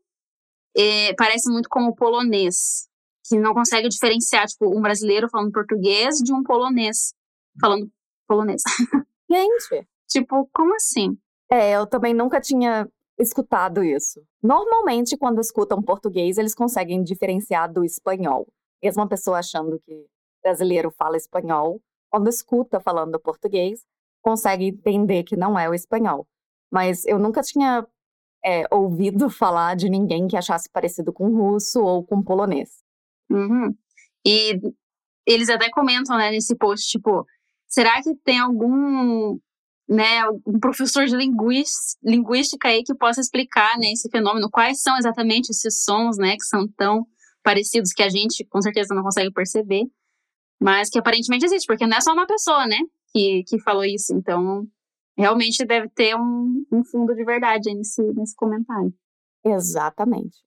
é, 0.75 1.13
parece 1.15 1.51
muito 1.51 1.67
como 1.69 1.95
polonês, 1.95 2.87
que 3.27 3.37
não 3.37 3.53
consegue 3.53 3.89
diferenciar, 3.89 4.47
tipo, 4.47 4.75
um 4.75 4.81
brasileiro 4.81 5.29
falando 5.29 5.51
português 5.51 6.15
de 6.23 6.33
um 6.33 6.41
polonês 6.41 7.13
falando 7.59 7.91
polonês. 8.25 8.61
Gente! 9.29 9.87
tipo, 10.11 10.49
como 10.53 10.75
assim? 10.75 11.17
É, 11.49 11.71
eu 11.71 11.87
também 11.87 12.13
nunca 12.13 12.41
tinha 12.41 12.87
escutado 13.21 13.83
isso. 13.83 14.21
Normalmente, 14.41 15.17
quando 15.17 15.39
escutam 15.39 15.81
português, 15.81 16.37
eles 16.37 16.55
conseguem 16.55 17.03
diferenciar 17.03 17.71
do 17.71 17.83
espanhol. 17.83 18.47
Mesmo 18.83 19.01
uma 19.01 19.09
pessoa 19.09 19.39
achando 19.39 19.79
que 19.79 20.05
brasileiro 20.43 20.91
fala 20.91 21.17
espanhol, 21.17 21.79
quando 22.09 22.27
escuta 22.27 22.79
falando 22.79 23.19
português, 23.19 23.85
consegue 24.21 24.65
entender 24.65 25.23
que 25.23 25.35
não 25.35 25.57
é 25.57 25.69
o 25.69 25.73
espanhol. 25.73 26.27
Mas 26.71 27.05
eu 27.05 27.19
nunca 27.19 27.41
tinha 27.41 27.87
é, 28.43 28.63
ouvido 28.73 29.29
falar 29.31 29.75
de 29.75 29.89
ninguém 29.89 30.27
que 30.27 30.37
achasse 30.37 30.69
parecido 30.69 31.13
com 31.13 31.29
russo 31.29 31.81
ou 31.81 32.03
com 32.05 32.21
polonês. 32.21 32.81
Uhum. 33.29 33.75
E 34.25 34.59
eles 35.25 35.49
até 35.49 35.69
comentam, 35.69 36.17
né, 36.17 36.31
nesse 36.31 36.55
post, 36.55 36.87
tipo, 36.89 37.25
será 37.67 38.01
que 38.01 38.15
tem 38.23 38.39
algum, 38.39 39.39
né, 39.91 40.25
um 40.47 40.57
professor 40.57 41.05
de 41.05 41.15
linguística 41.17 42.69
aí 42.69 42.81
que 42.81 42.95
possa 42.95 43.19
explicar, 43.19 43.77
né, 43.77 43.91
esse 43.91 44.09
fenômeno? 44.09 44.49
Quais 44.49 44.81
são 44.81 44.97
exatamente 44.97 45.49
esses 45.49 45.83
sons, 45.83 46.17
né, 46.17 46.37
que 46.37 46.45
são 46.45 46.65
tão 46.77 47.05
parecidos 47.43 47.91
que 47.91 48.01
a 48.01 48.07
gente, 48.07 48.45
com 48.45 48.61
certeza, 48.61 48.95
não 48.95 49.03
consegue 49.03 49.31
perceber, 49.31 49.83
mas 50.61 50.89
que 50.89 50.97
aparentemente 50.97 51.43
existe, 51.43 51.67
porque 51.67 51.85
não 51.85 51.97
é 51.97 52.01
só 52.01 52.13
uma 52.13 52.25
pessoa, 52.25 52.65
né, 52.65 52.77
que, 53.11 53.43
que 53.45 53.59
falou 53.59 53.83
isso, 53.83 54.13
então 54.15 54.65
realmente 55.17 55.65
deve 55.65 55.89
ter 55.89 56.15
um, 56.15 56.65
um 56.71 56.85
fundo 56.85 57.13
de 57.13 57.25
verdade 57.25 57.73
nesse, 57.73 58.01
nesse 58.13 58.33
comentário. 58.33 58.93
Exatamente. 59.43 60.37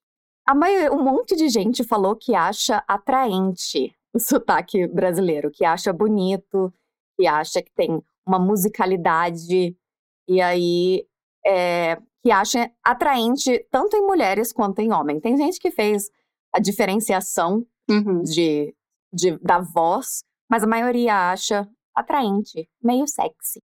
A 0.43 0.55
maioria, 0.55 0.91
um 0.91 1.03
monte 1.03 1.35
de 1.35 1.49
gente 1.49 1.83
falou 1.83 2.15
que 2.15 2.33
acha 2.33 2.83
atraente 2.87 3.95
o 4.11 4.19
sotaque 4.19 4.87
brasileiro, 4.87 5.51
que 5.51 5.63
acha 5.63 5.93
bonito, 5.93 6.73
que 7.15 7.27
acha 7.27 7.61
que 7.61 7.71
tem 7.75 8.01
uma 8.25 8.39
musicalidade, 8.39 9.75
e 10.27 10.41
aí 10.41 11.07
é, 11.45 11.97
que 12.23 12.31
acha 12.31 12.71
atraente 12.83 13.65
tanto 13.69 13.95
em 13.95 14.05
mulheres 14.05 14.51
quanto 14.51 14.79
em 14.79 14.91
homens. 14.91 15.21
Tem 15.21 15.37
gente 15.37 15.59
que 15.59 15.69
fez 15.71 16.09
a 16.51 16.59
diferenciação 16.59 17.65
uhum. 17.89 18.23
de, 18.23 18.75
de, 19.13 19.37
da 19.39 19.59
voz, 19.59 20.23
mas 20.49 20.63
a 20.63 20.67
maioria 20.67 21.31
acha 21.31 21.69
atraente, 21.93 22.67
meio 22.83 23.07
sexy. 23.07 23.61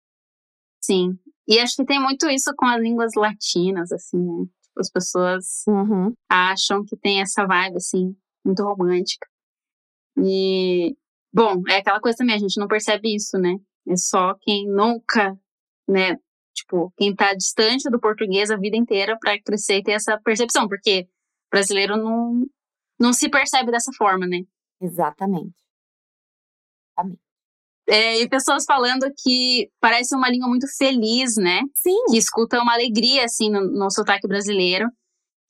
Sim. 0.82 1.18
E 1.46 1.58
acho 1.58 1.76
que 1.76 1.84
tem 1.84 2.00
muito 2.00 2.28
isso 2.28 2.52
com 2.56 2.66
as 2.66 2.80
línguas 2.80 3.12
latinas, 3.14 3.92
assim, 3.92 4.18
né? 4.18 4.46
Tipo, 4.62 4.80
as 4.80 4.90
pessoas 4.90 5.64
uhum. 5.68 6.14
acham 6.28 6.84
que 6.84 6.96
tem 6.96 7.20
essa 7.20 7.46
vibe, 7.46 7.76
assim, 7.76 8.16
muito 8.44 8.62
romântica. 8.62 9.26
E, 10.18 10.96
bom, 11.32 11.62
é 11.68 11.76
aquela 11.76 12.00
coisa 12.00 12.18
também, 12.18 12.34
a 12.34 12.38
gente 12.38 12.58
não 12.58 12.66
percebe 12.66 13.14
isso, 13.14 13.36
né? 13.38 13.56
É 13.88 13.96
só 13.96 14.34
quem 14.40 14.66
nunca, 14.68 15.36
né? 15.88 16.16
Tipo, 16.54 16.92
quem 16.96 17.14
tá 17.14 17.34
distante 17.34 17.90
do 17.90 18.00
português 18.00 18.50
a 18.50 18.56
vida 18.56 18.76
inteira 18.76 19.16
para 19.20 19.40
crescer 19.42 19.78
e 19.78 19.82
ter 19.82 19.92
essa 19.92 20.18
percepção, 20.22 20.66
porque 20.66 21.06
brasileiro 21.50 21.96
não, 21.96 22.46
não 22.98 23.12
se 23.12 23.28
percebe 23.28 23.70
dessa 23.70 23.92
forma, 23.96 24.26
né? 24.26 24.38
Exatamente. 24.80 25.52
Exatamente. 26.98 27.26
É, 27.88 28.20
e 28.20 28.28
pessoas 28.28 28.64
falando 28.66 29.06
que 29.16 29.70
parece 29.80 30.14
uma 30.16 30.28
língua 30.28 30.48
muito 30.48 30.66
feliz, 30.76 31.36
né? 31.36 31.60
Sim. 31.74 32.04
Que 32.10 32.18
escuta 32.18 32.60
uma 32.60 32.74
alegria, 32.74 33.24
assim, 33.24 33.48
no, 33.48 33.60
no 33.60 33.90
sotaque 33.90 34.26
brasileiro. 34.26 34.88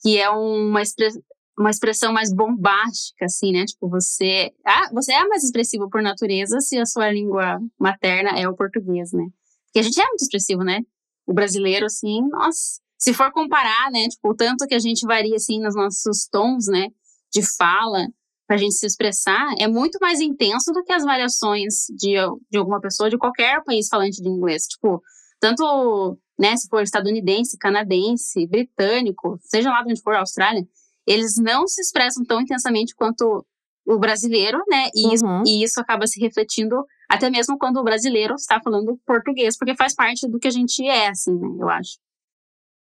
Que 0.02 0.18
é 0.18 0.28
uma 0.28 0.82
expressão. 0.82 1.22
Uma 1.58 1.70
expressão 1.70 2.12
mais 2.12 2.32
bombástica, 2.32 3.24
assim, 3.24 3.52
né? 3.52 3.64
Tipo, 3.64 3.88
você. 3.88 4.52
Ah, 4.64 4.90
você 4.92 5.12
é 5.12 5.24
mais 5.26 5.42
expressivo 5.42 5.88
por 5.88 6.02
natureza 6.02 6.60
se 6.60 6.78
a 6.78 6.84
sua 6.84 7.10
língua 7.10 7.58
materna 7.78 8.38
é 8.38 8.48
o 8.48 8.54
português, 8.54 9.12
né? 9.12 9.24
Porque 9.66 9.78
a 9.78 9.82
gente 9.82 10.00
é 10.00 10.06
muito 10.06 10.22
expressivo, 10.22 10.62
né? 10.62 10.80
O 11.26 11.32
brasileiro, 11.32 11.86
assim, 11.86 12.20
nossa. 12.28 12.80
Se 12.98 13.12
for 13.12 13.32
comparar, 13.32 13.90
né? 13.90 14.08
Tipo, 14.08 14.30
o 14.30 14.34
tanto 14.34 14.66
que 14.66 14.74
a 14.74 14.78
gente 14.78 15.06
varia, 15.06 15.36
assim, 15.36 15.60
nos 15.60 15.74
nossos 15.74 16.26
tons, 16.30 16.66
né? 16.66 16.88
De 17.32 17.42
fala, 17.56 18.06
pra 18.46 18.56
gente 18.56 18.74
se 18.74 18.86
expressar, 18.86 19.54
é 19.58 19.66
muito 19.66 19.98
mais 20.00 20.20
intenso 20.20 20.72
do 20.72 20.84
que 20.84 20.92
as 20.92 21.04
variações 21.04 21.86
de, 21.90 22.14
de 22.50 22.58
alguma 22.58 22.80
pessoa 22.80 23.10
de 23.10 23.18
qualquer 23.18 23.62
país 23.64 23.88
falante 23.88 24.22
de 24.22 24.28
inglês. 24.28 24.66
Tipo, 24.66 25.02
tanto, 25.40 26.18
né? 26.38 26.56
Se 26.56 26.68
for 26.68 26.82
estadunidense, 26.82 27.58
canadense, 27.58 28.46
britânico, 28.46 29.38
seja 29.42 29.70
lá 29.70 29.82
de 29.82 29.92
onde 29.92 30.02
for, 30.02 30.14
Austrália 30.14 30.66
eles 31.06 31.36
não 31.36 31.66
se 31.66 31.80
expressam 31.80 32.24
tão 32.24 32.40
intensamente 32.40 32.94
quanto 32.94 33.44
o 33.86 33.98
brasileiro, 33.98 34.58
né? 34.68 34.88
E, 34.94 35.24
uhum. 35.24 35.42
e, 35.46 35.62
isso 35.62 35.80
acaba 35.80 36.06
se 36.06 36.20
refletindo 36.20 36.84
até 37.08 37.30
mesmo 37.30 37.56
quando 37.56 37.76
o 37.76 37.84
brasileiro 37.84 38.34
está 38.34 38.60
falando 38.60 38.98
português, 39.06 39.56
porque 39.56 39.76
faz 39.76 39.94
parte 39.94 40.26
do 40.28 40.40
que 40.40 40.48
a 40.48 40.50
gente 40.50 40.84
é, 40.86 41.08
assim, 41.08 41.38
né? 41.38 41.48
Eu 41.60 41.68
acho. 41.68 41.96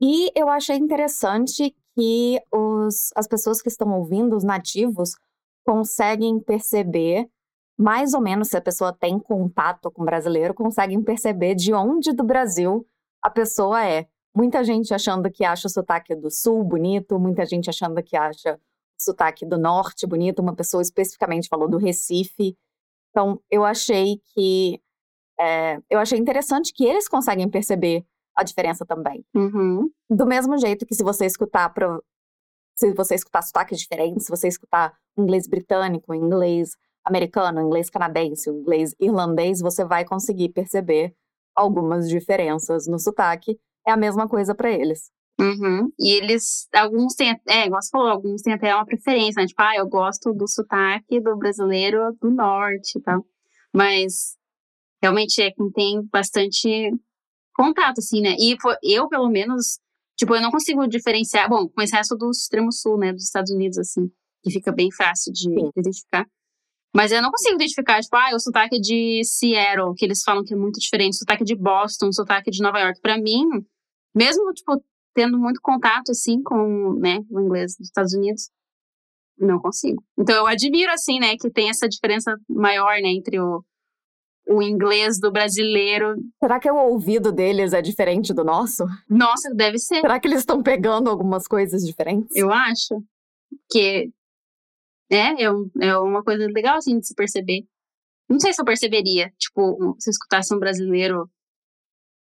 E 0.00 0.30
eu 0.34 0.48
achei 0.48 0.76
interessante 0.76 1.74
que 1.94 2.40
os, 2.52 3.10
as 3.14 3.26
pessoas 3.26 3.60
que 3.60 3.68
estão 3.68 3.90
ouvindo, 3.92 4.36
os 4.36 4.44
nativos, 4.44 5.12
conseguem 5.64 6.38
perceber, 6.38 7.28
mais 7.78 8.14
ou 8.14 8.20
menos, 8.20 8.48
se 8.48 8.56
a 8.56 8.60
pessoa 8.60 8.92
tem 8.92 9.18
contato 9.18 9.90
com 9.90 10.02
o 10.02 10.04
brasileiro, 10.04 10.54
conseguem 10.54 11.02
perceber 11.02 11.54
de 11.54 11.74
onde 11.74 12.12
do 12.12 12.24
Brasil 12.24 12.86
a 13.22 13.30
pessoa 13.30 13.84
é. 13.84 14.06
Muita 14.36 14.62
gente 14.62 14.92
achando 14.92 15.30
que 15.30 15.46
acha 15.46 15.66
o 15.66 15.70
sotaque 15.70 16.14
do 16.14 16.30
sul 16.30 16.62
bonito, 16.62 17.18
muita 17.18 17.46
gente 17.46 17.70
achando 17.70 18.02
que 18.02 18.14
acha 18.14 18.56
o 18.56 19.02
sotaque 19.02 19.46
do 19.46 19.56
norte 19.56 20.06
bonito. 20.06 20.42
Uma 20.42 20.54
pessoa 20.54 20.82
especificamente 20.82 21.48
falou 21.48 21.66
do 21.66 21.78
Recife. 21.78 22.54
Então, 23.10 23.40
eu 23.50 23.64
achei 23.64 24.20
que. 24.34 24.78
É, 25.40 25.78
eu 25.88 25.98
achei 25.98 26.18
interessante 26.18 26.70
que 26.74 26.84
eles 26.84 27.08
conseguem 27.08 27.48
perceber 27.48 28.04
a 28.36 28.44
diferença 28.44 28.84
também. 28.84 29.24
Uhum. 29.34 29.90
Do 30.10 30.26
mesmo 30.26 30.58
jeito 30.58 30.84
que 30.84 30.94
se 30.94 31.02
você 31.02 31.24
escutar 31.24 31.70
pro, 31.70 32.04
se 32.76 32.92
você 32.92 33.14
escutar 33.14 33.40
sotaques 33.40 33.78
diferentes, 33.78 34.26
se 34.26 34.30
você 34.30 34.48
escutar 34.48 34.92
inglês 35.16 35.48
britânico, 35.48 36.14
inglês 36.14 36.76
americano, 37.02 37.62
inglês 37.62 37.88
canadense, 37.88 38.50
inglês 38.50 38.94
irlandês, 39.00 39.60
você 39.60 39.82
vai 39.82 40.04
conseguir 40.04 40.50
perceber 40.50 41.14
algumas 41.54 42.06
diferenças 42.06 42.86
no 42.86 42.98
sotaque 42.98 43.58
é 43.86 43.92
a 43.92 43.96
mesma 43.96 44.28
coisa 44.28 44.54
para 44.54 44.70
eles. 44.70 45.10
Uhum. 45.38 45.92
E 45.98 46.12
eles, 46.16 46.66
alguns 46.74 47.14
têm, 47.14 47.38
é, 47.46 47.66
igual 47.66 47.82
você 47.82 47.90
falou, 47.90 48.08
alguns 48.08 48.42
têm 48.42 48.54
até 48.54 48.74
uma 48.74 48.86
preferência, 48.86 49.40
né? 49.40 49.46
Tipo, 49.46 49.62
ah, 49.62 49.76
eu 49.76 49.86
gosto 49.86 50.32
do 50.32 50.48
sotaque 50.48 51.20
do 51.20 51.36
brasileiro 51.36 52.16
do 52.20 52.30
norte 52.30 52.98
e 52.98 53.02
tal. 53.02 53.24
Mas 53.72 54.36
realmente 55.02 55.42
é 55.42 55.50
quem 55.50 55.70
tem 55.70 56.02
bastante 56.10 56.90
contato, 57.54 57.98
assim, 57.98 58.22
né? 58.22 58.34
E 58.38 58.56
eu, 58.82 59.08
pelo 59.08 59.28
menos, 59.28 59.78
tipo, 60.16 60.34
eu 60.34 60.40
não 60.40 60.50
consigo 60.50 60.86
diferenciar, 60.88 61.48
bom, 61.48 61.68
com 61.68 61.82
excesso 61.82 62.16
do 62.16 62.30
extremo 62.30 62.72
sul, 62.72 62.98
né, 62.98 63.12
dos 63.12 63.24
Estados 63.24 63.50
Unidos, 63.50 63.78
assim, 63.78 64.10
que 64.42 64.50
fica 64.50 64.72
bem 64.72 64.90
fácil 64.90 65.32
de 65.32 65.50
Sim. 65.50 65.70
identificar. 65.76 66.26
Mas 66.94 67.12
eu 67.12 67.20
não 67.20 67.30
consigo 67.30 67.56
identificar, 67.56 68.00
tipo, 68.00 68.16
ah, 68.16 68.34
o 68.34 68.40
sotaque 68.40 68.80
de 68.80 69.22
Seattle, 69.22 69.94
que 69.94 70.04
eles 70.04 70.22
falam 70.22 70.42
que 70.42 70.54
é 70.54 70.56
muito 70.56 70.80
diferente, 70.80 71.14
o 71.14 71.18
sotaque 71.18 71.44
de 71.44 71.54
Boston, 71.54 72.08
o 72.08 72.12
sotaque 72.12 72.50
de 72.50 72.62
Nova 72.62 72.78
York. 72.80 73.00
Para 73.02 73.18
mim, 73.18 73.44
mesmo, 74.16 74.50
tipo, 74.54 74.82
tendo 75.14 75.38
muito 75.38 75.60
contato, 75.60 76.10
assim, 76.10 76.42
com, 76.42 76.94
né, 76.94 77.20
o 77.30 77.40
inglês 77.40 77.76
dos 77.76 77.88
Estados 77.88 78.14
Unidos, 78.14 78.50
não 79.38 79.58
consigo. 79.60 80.02
Então, 80.18 80.34
eu 80.34 80.46
admiro, 80.46 80.90
assim, 80.90 81.20
né, 81.20 81.36
que 81.38 81.50
tem 81.50 81.68
essa 81.68 81.86
diferença 81.86 82.34
maior, 82.48 82.94
né, 83.02 83.08
entre 83.08 83.38
o, 83.38 83.62
o 84.48 84.62
inglês 84.62 85.20
do 85.20 85.30
brasileiro. 85.30 86.14
Será 86.42 86.58
que 86.58 86.70
o 86.70 86.76
ouvido 86.76 87.30
deles 87.30 87.74
é 87.74 87.82
diferente 87.82 88.32
do 88.32 88.42
nosso? 88.42 88.84
Nossa, 89.08 89.54
deve 89.54 89.78
ser. 89.78 90.00
Será 90.00 90.18
que 90.18 90.26
eles 90.28 90.40
estão 90.40 90.62
pegando 90.62 91.10
algumas 91.10 91.46
coisas 91.46 91.82
diferentes? 91.82 92.34
Eu 92.34 92.50
acho. 92.50 93.02
Que 93.70 94.10
é, 95.10 95.44
é, 95.44 95.52
um, 95.52 95.70
é 95.80 95.96
uma 95.98 96.22
coisa 96.22 96.46
legal, 96.46 96.78
assim, 96.78 96.98
de 96.98 97.06
se 97.06 97.14
perceber. 97.14 97.66
Não 98.28 98.40
sei 98.40 98.52
se 98.52 98.60
eu 98.60 98.64
perceberia, 98.64 99.32
tipo, 99.38 99.96
se 99.98 100.08
eu 100.08 100.12
escutasse 100.12 100.54
um 100.54 100.58
brasileiro 100.58 101.30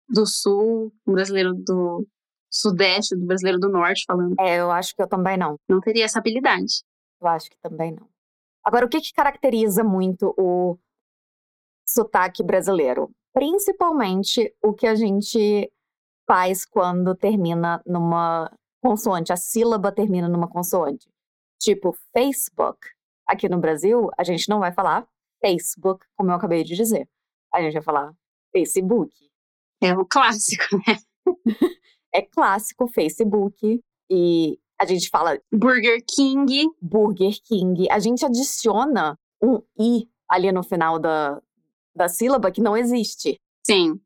do 0.08 0.26
sul, 0.26 0.92
um 1.06 1.12
brasileiro 1.12 1.54
do 1.54 2.06
sudeste, 2.50 3.14
do 3.14 3.26
brasileiro 3.26 3.58
do 3.58 3.68
norte 3.68 4.04
falando. 4.06 4.34
É, 4.40 4.58
eu 4.58 4.70
acho 4.70 4.94
que 4.94 5.02
eu 5.02 5.08
também 5.08 5.36
não. 5.36 5.56
Não 5.68 5.80
teria 5.80 6.04
essa 6.04 6.18
habilidade. 6.18 6.82
Eu 7.20 7.28
acho 7.28 7.50
que 7.50 7.56
também 7.60 7.92
não. 7.92 8.08
Agora, 8.64 8.86
o 8.86 8.88
que, 8.88 9.00
que 9.00 9.12
caracteriza 9.12 9.82
muito 9.84 10.34
o 10.38 10.78
sotaque 11.86 12.42
brasileiro? 12.42 13.10
Principalmente 13.32 14.54
o 14.62 14.72
que 14.72 14.86
a 14.86 14.94
gente 14.94 15.70
faz 16.26 16.64
quando 16.66 17.14
termina 17.14 17.82
numa 17.86 18.50
consoante, 18.82 19.32
a 19.32 19.36
sílaba 19.36 19.90
termina 19.90 20.28
numa 20.28 20.48
consoante. 20.48 21.08
Tipo, 21.60 21.96
Facebook. 22.12 22.78
Aqui 23.26 23.48
no 23.48 23.58
Brasil, 23.58 24.10
a 24.16 24.24
gente 24.24 24.48
não 24.48 24.60
vai 24.60 24.72
falar 24.72 25.06
Facebook, 25.40 26.06
como 26.16 26.30
eu 26.30 26.36
acabei 26.36 26.64
de 26.64 26.74
dizer. 26.74 27.08
A 27.52 27.60
gente 27.60 27.74
vai 27.74 27.82
falar 27.82 28.12
Facebook. 28.52 29.12
É 29.80 29.96
um 29.96 30.04
clássico, 30.04 30.64
né? 30.86 30.96
é 32.14 32.22
clássico, 32.22 32.88
Facebook. 32.88 33.80
E 34.10 34.58
a 34.78 34.84
gente 34.84 35.08
fala. 35.08 35.40
Burger 35.52 36.02
King. 36.06 36.68
Burger 36.80 37.34
King. 37.44 37.86
A 37.90 37.98
gente 37.98 38.24
adiciona 38.24 39.18
um 39.42 39.62
i 39.78 40.08
ali 40.28 40.52
no 40.52 40.62
final 40.62 40.98
da, 40.98 41.40
da 41.94 42.08
sílaba 42.08 42.50
que 42.50 42.60
não 42.60 42.76
existe. 42.76 43.40
Sim. 43.64 44.00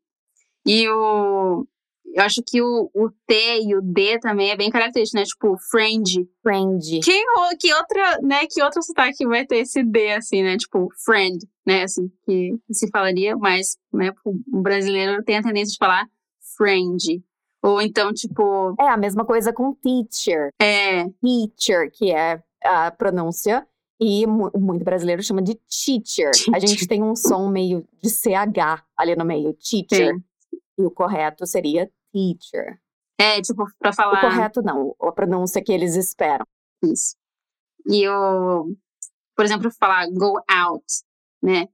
E 0.66 0.88
o. 0.88 1.66
Eu 2.14 2.22
acho 2.22 2.42
que 2.46 2.60
o, 2.60 2.90
o 2.94 3.10
T 3.26 3.60
e 3.62 3.74
o 3.74 3.80
D 3.80 4.18
também 4.20 4.50
é 4.50 4.56
bem 4.56 4.70
característico, 4.70 5.18
né? 5.18 5.24
Tipo, 5.24 5.56
friend. 5.70 6.28
Friend. 6.42 7.00
Que, 7.00 7.24
que 7.58 7.72
outra, 7.74 8.18
né? 8.22 8.46
Que 8.50 8.62
outro 8.62 8.82
sotaque 8.82 9.26
vai 9.26 9.46
ter 9.46 9.58
esse 9.58 9.82
D, 9.82 10.12
assim, 10.12 10.42
né? 10.42 10.56
Tipo, 10.56 10.88
friend, 11.04 11.38
né? 11.66 11.84
Assim, 11.84 12.10
que 12.24 12.54
se 12.70 12.88
falaria, 12.90 13.36
mas, 13.36 13.78
né? 13.92 14.12
O 14.24 14.60
brasileiro 14.60 15.22
tem 15.24 15.38
a 15.38 15.42
tendência 15.42 15.72
de 15.72 15.78
falar 15.78 16.06
friend. 16.56 17.22
Ou 17.62 17.80
então, 17.80 18.12
tipo. 18.12 18.74
É 18.78 18.88
a 18.88 18.96
mesma 18.96 19.24
coisa 19.24 19.52
com 19.52 19.74
teacher. 19.74 20.50
É. 20.60 21.04
Teacher, 21.20 21.90
que 21.92 22.10
é 22.10 22.42
a 22.62 22.90
pronúncia. 22.90 23.66
E 24.00 24.26
muito 24.26 24.84
brasileiro 24.84 25.22
chama 25.22 25.40
de 25.40 25.54
teacher. 25.54 26.32
teacher. 26.32 26.54
A 26.54 26.58
gente 26.58 26.88
tem 26.88 27.02
um 27.02 27.14
som 27.14 27.48
meio 27.48 27.86
de 28.02 28.10
CH 28.10 28.82
ali 28.96 29.14
no 29.14 29.24
meio, 29.24 29.54
teacher. 29.54 30.12
Sim. 30.14 30.22
E 30.76 30.82
o 30.82 30.90
correto 30.90 31.46
seria 31.46 31.88
teacher. 32.12 32.78
É, 33.18 33.40
tipo, 33.40 33.64
pra 33.78 33.92
falar. 33.92 34.18
O 34.18 34.20
correto 34.20 34.62
não, 34.62 34.94
a 35.00 35.12
pronúncia 35.12 35.62
que 35.62 35.72
eles 35.72 35.94
esperam. 35.96 36.46
Isso. 36.82 37.16
E 37.86 38.08
o. 38.08 38.74
Por 39.34 39.44
exemplo, 39.44 39.70
falar 39.70 40.08
go 40.10 40.38
out, 40.48 40.84
né? 41.42 41.68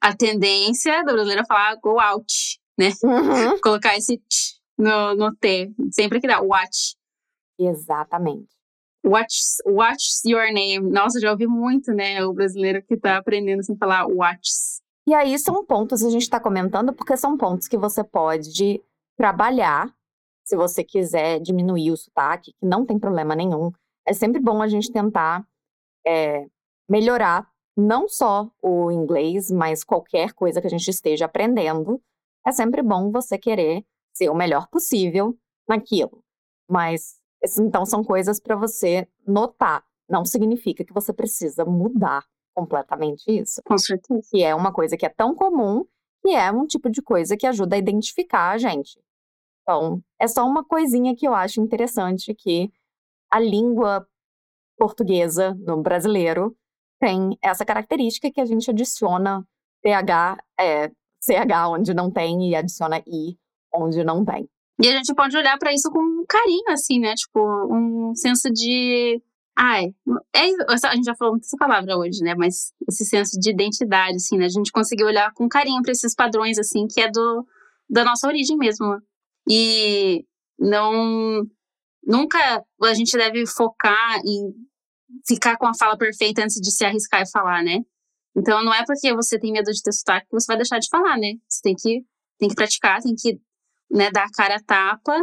A 0.00 0.16
tendência 0.16 1.04
do 1.04 1.12
brasileiro 1.12 1.42
é 1.42 1.46
falar 1.46 1.76
go 1.76 2.00
out, 2.00 2.58
né? 2.78 2.90
Uhum. 3.04 3.60
Colocar 3.62 3.96
esse 3.96 4.16
t 4.16 4.60
no, 4.80 5.14
no 5.14 5.34
T. 5.34 5.72
Sempre 5.92 6.20
que 6.20 6.26
dá, 6.26 6.40
watch. 6.40 6.96
Exatamente. 7.58 8.48
Watch, 9.04 9.58
watch 9.66 10.22
your 10.24 10.52
name. 10.52 10.90
Nossa, 10.90 11.20
já 11.20 11.30
ouvi 11.30 11.46
muito, 11.46 11.92
né? 11.92 12.24
O 12.24 12.32
brasileiro 12.32 12.82
que 12.82 12.96
tá 12.96 13.18
aprendendo 13.18 13.62
sem 13.62 13.76
falar 13.76 14.06
watch. 14.06 14.80
E 15.06 15.14
aí 15.14 15.38
são 15.38 15.64
pontos, 15.64 16.02
a 16.02 16.10
gente 16.10 16.28
tá 16.28 16.38
comentando, 16.38 16.92
porque 16.92 17.16
são 17.16 17.36
pontos 17.36 17.66
que 17.66 17.76
você 17.76 18.04
pode 18.04 18.82
trabalhar, 19.20 19.94
se 20.42 20.56
você 20.56 20.82
quiser 20.82 21.40
diminuir 21.40 21.90
o 21.90 21.96
sotaque, 21.96 22.54
que 22.54 22.66
não 22.66 22.86
tem 22.86 22.98
problema 22.98 23.36
nenhum. 23.36 23.70
É 24.08 24.14
sempre 24.14 24.40
bom 24.40 24.62
a 24.62 24.66
gente 24.66 24.90
tentar 24.90 25.46
é, 26.06 26.46
melhorar 26.88 27.46
não 27.76 28.08
só 28.08 28.50
o 28.62 28.90
inglês, 28.90 29.50
mas 29.50 29.84
qualquer 29.84 30.32
coisa 30.32 30.58
que 30.58 30.66
a 30.66 30.70
gente 30.70 30.88
esteja 30.88 31.26
aprendendo. 31.26 32.00
É 32.46 32.50
sempre 32.50 32.80
bom 32.80 33.10
você 33.12 33.36
querer 33.36 33.84
ser 34.10 34.30
o 34.30 34.34
melhor 34.34 34.68
possível 34.68 35.36
naquilo. 35.68 36.24
Mas, 36.66 37.20
então, 37.58 37.84
são 37.84 38.02
coisas 38.02 38.40
para 38.40 38.56
você 38.56 39.06
notar. 39.26 39.84
Não 40.08 40.24
significa 40.24 40.82
que 40.82 40.94
você 40.94 41.12
precisa 41.12 41.62
mudar 41.66 42.24
completamente 42.54 43.24
isso. 43.28 43.60
Com 43.66 43.76
certeza. 43.76 44.26
Que 44.30 44.42
é 44.42 44.54
uma 44.54 44.72
coisa 44.72 44.96
que 44.96 45.04
é 45.04 45.10
tão 45.10 45.34
comum 45.34 45.84
que 46.22 46.30
é 46.34 46.50
um 46.50 46.66
tipo 46.66 46.88
de 46.88 47.02
coisa 47.02 47.36
que 47.36 47.46
ajuda 47.46 47.76
a 47.76 47.78
identificar 47.78 48.52
a 48.52 48.58
gente. 48.58 48.98
Então, 49.62 50.02
é 50.18 50.26
só 50.26 50.46
uma 50.46 50.64
coisinha 50.64 51.14
que 51.14 51.26
eu 51.26 51.34
acho 51.34 51.60
interessante 51.60 52.34
que 52.34 52.70
a 53.30 53.38
língua 53.38 54.06
portuguesa 54.76 55.54
no 55.54 55.82
brasileiro 55.82 56.56
tem 56.98 57.38
essa 57.42 57.64
característica 57.64 58.30
que 58.30 58.40
a 58.40 58.44
gente 58.44 58.70
adiciona 58.70 59.46
TH, 59.82 60.38
é, 60.58 60.88
CH 61.20 61.68
onde 61.70 61.94
não 61.94 62.10
tem 62.10 62.50
e 62.50 62.54
adiciona 62.54 62.98
I 63.06 63.38
onde 63.72 64.02
não 64.02 64.24
tem. 64.24 64.48
E 64.82 64.88
a 64.88 64.92
gente 64.92 65.14
pode 65.14 65.36
olhar 65.36 65.58
para 65.58 65.72
isso 65.72 65.90
com 65.90 66.24
carinho, 66.26 66.70
assim, 66.70 66.98
né? 66.98 67.14
Tipo, 67.14 67.40
um 67.70 68.14
senso 68.14 68.50
de 68.50 69.22
Ai, 69.62 69.94
é, 70.34 70.46
a 70.72 70.94
gente 70.94 71.04
já 71.04 71.14
falou 71.14 71.34
muito 71.34 71.44
essa 71.44 71.56
palavra 71.58 71.94
hoje, 71.94 72.22
né? 72.22 72.34
Mas 72.34 72.72
esse 72.88 73.04
senso 73.04 73.38
de 73.38 73.50
identidade, 73.50 74.16
assim, 74.16 74.38
né? 74.38 74.46
A 74.46 74.48
gente 74.48 74.72
conseguir 74.72 75.04
olhar 75.04 75.30
com 75.34 75.46
carinho 75.48 75.82
para 75.82 75.92
esses 75.92 76.14
padrões, 76.14 76.58
assim, 76.58 76.86
que 76.86 76.98
é 76.98 77.10
do, 77.10 77.46
da 77.88 78.02
nossa 78.02 78.26
origem 78.26 78.56
mesmo. 78.56 78.86
E 79.50 80.24
não. 80.58 81.42
Nunca 82.06 82.64
a 82.82 82.94
gente 82.94 83.16
deve 83.16 83.44
focar 83.46 84.20
em 84.24 84.54
ficar 85.26 85.56
com 85.56 85.66
a 85.66 85.74
fala 85.74 85.98
perfeita 85.98 86.42
antes 86.42 86.60
de 86.60 86.70
se 86.70 86.84
arriscar 86.84 87.22
e 87.22 87.30
falar, 87.30 87.62
né? 87.62 87.80
Então 88.36 88.64
não 88.64 88.72
é 88.72 88.84
porque 88.86 89.12
você 89.12 89.38
tem 89.38 89.52
medo 89.52 89.70
de 89.72 89.82
ter 89.82 89.92
sotaque 89.92 90.26
que 90.28 90.32
você 90.32 90.46
vai 90.46 90.56
deixar 90.56 90.78
de 90.78 90.88
falar, 90.88 91.18
né? 91.18 91.32
Você 91.48 91.60
tem 91.62 91.74
que, 91.74 92.04
tem 92.38 92.48
que 92.48 92.54
praticar, 92.54 93.02
tem 93.02 93.14
que 93.14 93.40
né, 93.90 94.10
dar 94.10 94.24
a 94.24 94.30
cara 94.30 94.56
a 94.56 94.62
tapa, 94.62 95.18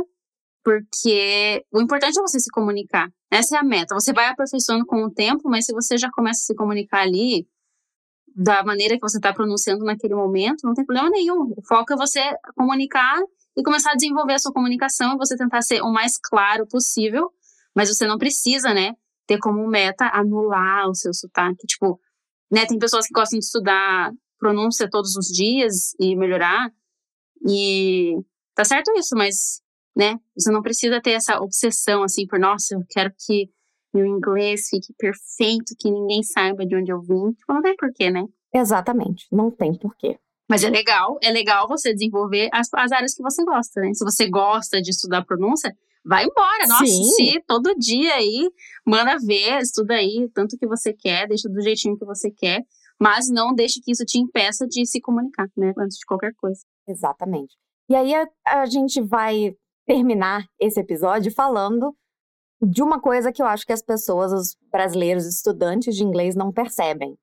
porque 0.63 1.63
o 1.71 1.81
importante 1.81 2.19
é 2.19 2.21
você 2.21 2.39
se 2.39 2.51
comunicar. 2.51 3.09
Essa 3.31 3.55
é 3.55 3.59
a 3.59 3.63
meta. 3.63 3.95
Você 3.95 4.11
vai 4.11 4.27
aperfeiçoando 4.27 4.85
com 4.85 5.03
o 5.03 5.11
tempo, 5.11 5.49
mas 5.49 5.65
se 5.65 5.73
você 5.73 5.97
já 5.97 6.09
começa 6.11 6.41
a 6.41 6.45
se 6.47 6.55
comunicar 6.55 7.01
ali 7.01 7.47
da 8.35 8.63
maneira 8.63 8.95
que 8.95 9.01
você 9.01 9.17
está 9.17 9.33
pronunciando 9.33 9.85
naquele 9.85 10.13
momento, 10.13 10.65
não 10.65 10.73
tem 10.73 10.85
problema 10.85 11.09
nenhum. 11.09 11.53
O 11.55 11.63
foco 11.65 11.93
é 11.93 11.95
você 11.95 12.19
comunicar 12.55 13.17
e 13.57 13.63
começar 13.63 13.91
a 13.91 13.95
desenvolver 13.95 14.33
a 14.33 14.39
sua 14.39 14.53
comunicação 14.53 15.15
e 15.15 15.17
você 15.17 15.35
tentar 15.35 15.61
ser 15.63 15.81
o 15.81 15.91
mais 15.91 16.17
claro 16.17 16.67
possível, 16.67 17.31
mas 17.75 17.89
você 17.89 18.05
não 18.05 18.17
precisa, 18.17 18.73
né, 18.73 18.93
ter 19.25 19.39
como 19.39 19.67
meta 19.67 20.05
anular 20.13 20.87
o 20.87 20.93
seu 20.93 21.13
sotaque. 21.13 21.65
Tipo, 21.65 21.99
né, 22.51 22.65
tem 22.67 22.77
pessoas 22.77 23.07
que 23.07 23.13
gostam 23.13 23.39
de 23.39 23.45
estudar 23.45 24.11
pronúncia 24.37 24.87
todos 24.89 25.15
os 25.15 25.25
dias 25.25 25.95
e 25.99 26.15
melhorar, 26.15 26.71
e 27.47 28.15
tá 28.53 28.63
certo 28.63 28.91
isso, 28.95 29.15
mas, 29.15 29.61
né, 29.95 30.19
você 30.37 30.51
não 30.51 30.61
precisa 30.61 31.01
ter 31.01 31.11
essa 31.11 31.39
obsessão, 31.41 32.03
assim, 32.03 32.27
por, 32.27 32.39
nossa, 32.39 32.75
eu 32.75 32.83
quero 32.87 33.11
que 33.25 33.49
meu 33.93 34.05
inglês 34.05 34.69
fique 34.69 34.93
perfeito, 34.97 35.73
que 35.79 35.89
ninguém 35.89 36.21
saiba 36.21 36.65
de 36.65 36.75
onde 36.75 36.91
eu 36.91 37.01
vim. 37.01 37.31
Tipo, 37.31 37.53
não 37.53 37.61
tem 37.61 37.75
porquê, 37.75 38.11
né? 38.11 38.25
Exatamente, 38.53 39.25
não 39.31 39.49
tem 39.49 39.73
porquê. 39.73 40.19
Mas 40.49 40.63
é 40.63 40.69
legal, 40.69 41.17
é 41.21 41.29
legal 41.29 41.67
você 41.67 41.93
desenvolver 41.93 42.49
as, 42.53 42.69
as 42.73 42.91
áreas 42.91 43.13
que 43.13 43.21
você 43.21 43.43
gosta, 43.43 43.81
né? 43.81 43.93
Se 43.93 44.03
você 44.03 44.29
gosta 44.29 44.81
de 44.81 44.91
estudar 44.91 45.25
pronúncia, 45.25 45.75
vai 46.05 46.23
embora. 46.23 46.67
Nossa, 46.67 46.85
Sim. 46.85 47.03
se 47.03 47.43
todo 47.45 47.75
dia 47.75 48.13
aí, 48.13 48.49
manda 48.85 49.17
ver, 49.19 49.61
estuda 49.61 49.95
aí, 49.95 50.29
tanto 50.33 50.57
que 50.57 50.65
você 50.65 50.93
quer, 50.93 51.27
deixa 51.27 51.49
do 51.49 51.61
jeitinho 51.61 51.97
que 51.97 52.05
você 52.05 52.31
quer, 52.31 52.61
mas 52.99 53.29
não 53.29 53.53
deixe 53.53 53.81
que 53.81 53.91
isso 53.91 54.05
te 54.05 54.17
impeça 54.17 54.65
de 54.65 54.85
se 54.85 55.01
comunicar, 55.01 55.47
né? 55.55 55.73
Antes 55.77 55.97
de 55.97 56.05
qualquer 56.05 56.33
coisa. 56.37 56.61
Exatamente. 56.87 57.53
E 57.89 57.95
aí 57.95 58.15
a, 58.15 58.25
a 58.45 58.65
gente 58.65 59.01
vai 59.01 59.53
terminar 59.85 60.45
esse 60.59 60.79
episódio 60.79 61.31
falando 61.31 61.93
de 62.61 62.81
uma 62.81 62.99
coisa 62.99 63.31
que 63.31 63.41
eu 63.41 63.45
acho 63.45 63.65
que 63.65 63.73
as 63.73 63.83
pessoas, 63.83 64.31
os 64.31 64.55
brasileiros 64.71 65.25
estudantes 65.25 65.95
de 65.95 66.03
inglês, 66.03 66.35
não 66.35 66.51
percebem 66.51 67.15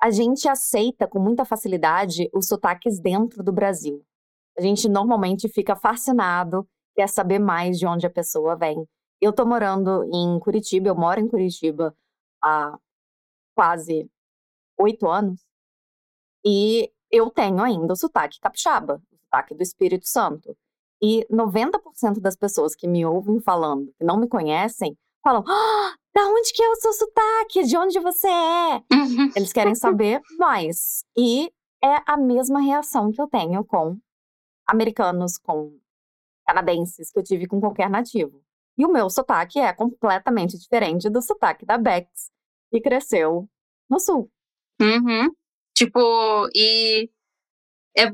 a 0.00 0.10
gente 0.10 0.48
aceita 0.48 1.06
com 1.06 1.18
muita 1.18 1.44
facilidade 1.44 2.28
os 2.32 2.46
sotaques 2.46 3.00
dentro 3.00 3.42
do 3.42 3.52
Brasil. 3.52 4.04
A 4.58 4.62
gente 4.62 4.88
normalmente 4.88 5.48
fica 5.48 5.76
fascinado, 5.76 6.68
quer 6.94 7.08
saber 7.08 7.38
mais 7.38 7.78
de 7.78 7.86
onde 7.86 8.06
a 8.06 8.10
pessoa 8.10 8.56
vem. 8.56 8.86
Eu 9.20 9.32
tô 9.32 9.44
morando 9.46 10.04
em 10.12 10.38
Curitiba, 10.40 10.88
eu 10.88 10.94
moro 10.94 11.20
em 11.20 11.28
Curitiba 11.28 11.94
há 12.42 12.78
quase 13.54 14.10
oito 14.78 15.08
anos, 15.08 15.40
e 16.44 16.92
eu 17.10 17.30
tenho 17.30 17.62
ainda 17.62 17.92
o 17.92 17.96
sotaque 17.96 18.38
capixaba, 18.40 19.02
o 19.12 19.16
sotaque 19.24 19.54
do 19.54 19.62
Espírito 19.62 20.06
Santo. 20.06 20.56
E 21.02 21.26
90% 21.30 22.20
das 22.20 22.36
pessoas 22.36 22.74
que 22.74 22.86
me 22.86 23.04
ouvem 23.04 23.40
falando, 23.40 23.92
que 23.98 24.04
não 24.04 24.18
me 24.18 24.28
conhecem, 24.28 24.96
falam: 25.22 25.44
ah, 25.46 25.94
da 26.16 26.26
onde 26.28 26.50
que 26.50 26.62
é 26.62 26.68
o 26.70 26.76
seu 26.76 26.94
sotaque? 26.94 27.64
De 27.64 27.76
onde 27.76 28.00
você 28.00 28.26
é? 28.26 28.76
Uhum. 28.90 29.30
Eles 29.36 29.52
querem 29.52 29.74
saber 29.74 30.22
mais. 30.38 31.04
E 31.14 31.52
é 31.84 32.02
a 32.06 32.16
mesma 32.16 32.58
reação 32.58 33.12
que 33.12 33.20
eu 33.20 33.28
tenho 33.28 33.62
com 33.62 33.98
americanos, 34.66 35.36
com 35.36 35.78
canadenses, 36.46 37.12
que 37.12 37.18
eu 37.18 37.22
tive 37.22 37.46
com 37.46 37.60
qualquer 37.60 37.90
nativo. 37.90 38.42
E 38.78 38.86
o 38.86 38.90
meu 38.90 39.10
sotaque 39.10 39.58
é 39.58 39.74
completamente 39.74 40.56
diferente 40.56 41.10
do 41.10 41.20
sotaque 41.20 41.66
da 41.66 41.76
Bex, 41.76 42.08
que 42.70 42.80
cresceu 42.80 43.46
no 43.86 44.00
sul. 44.00 44.30
Uhum. 44.80 45.30
Tipo, 45.76 46.48
e 46.54 47.10
é 47.94 48.10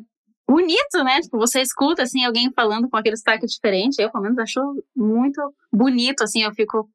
bonito, 0.48 1.04
né? 1.04 1.20
Tipo, 1.20 1.38
você 1.38 1.62
escuta, 1.62 2.02
assim, 2.02 2.24
alguém 2.24 2.50
falando 2.52 2.90
com 2.90 2.96
aquele 2.96 3.16
sotaque 3.16 3.46
diferente. 3.46 4.02
Eu, 4.02 4.10
pelo 4.10 4.24
menos, 4.24 4.38
acho 4.38 4.60
muito 4.96 5.54
bonito, 5.72 6.24
assim. 6.24 6.42
Eu 6.42 6.52
fico 6.52 6.90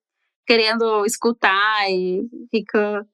querendo 0.47 1.05
escutar 1.05 1.91
e 1.91 2.27
fica 2.49 3.05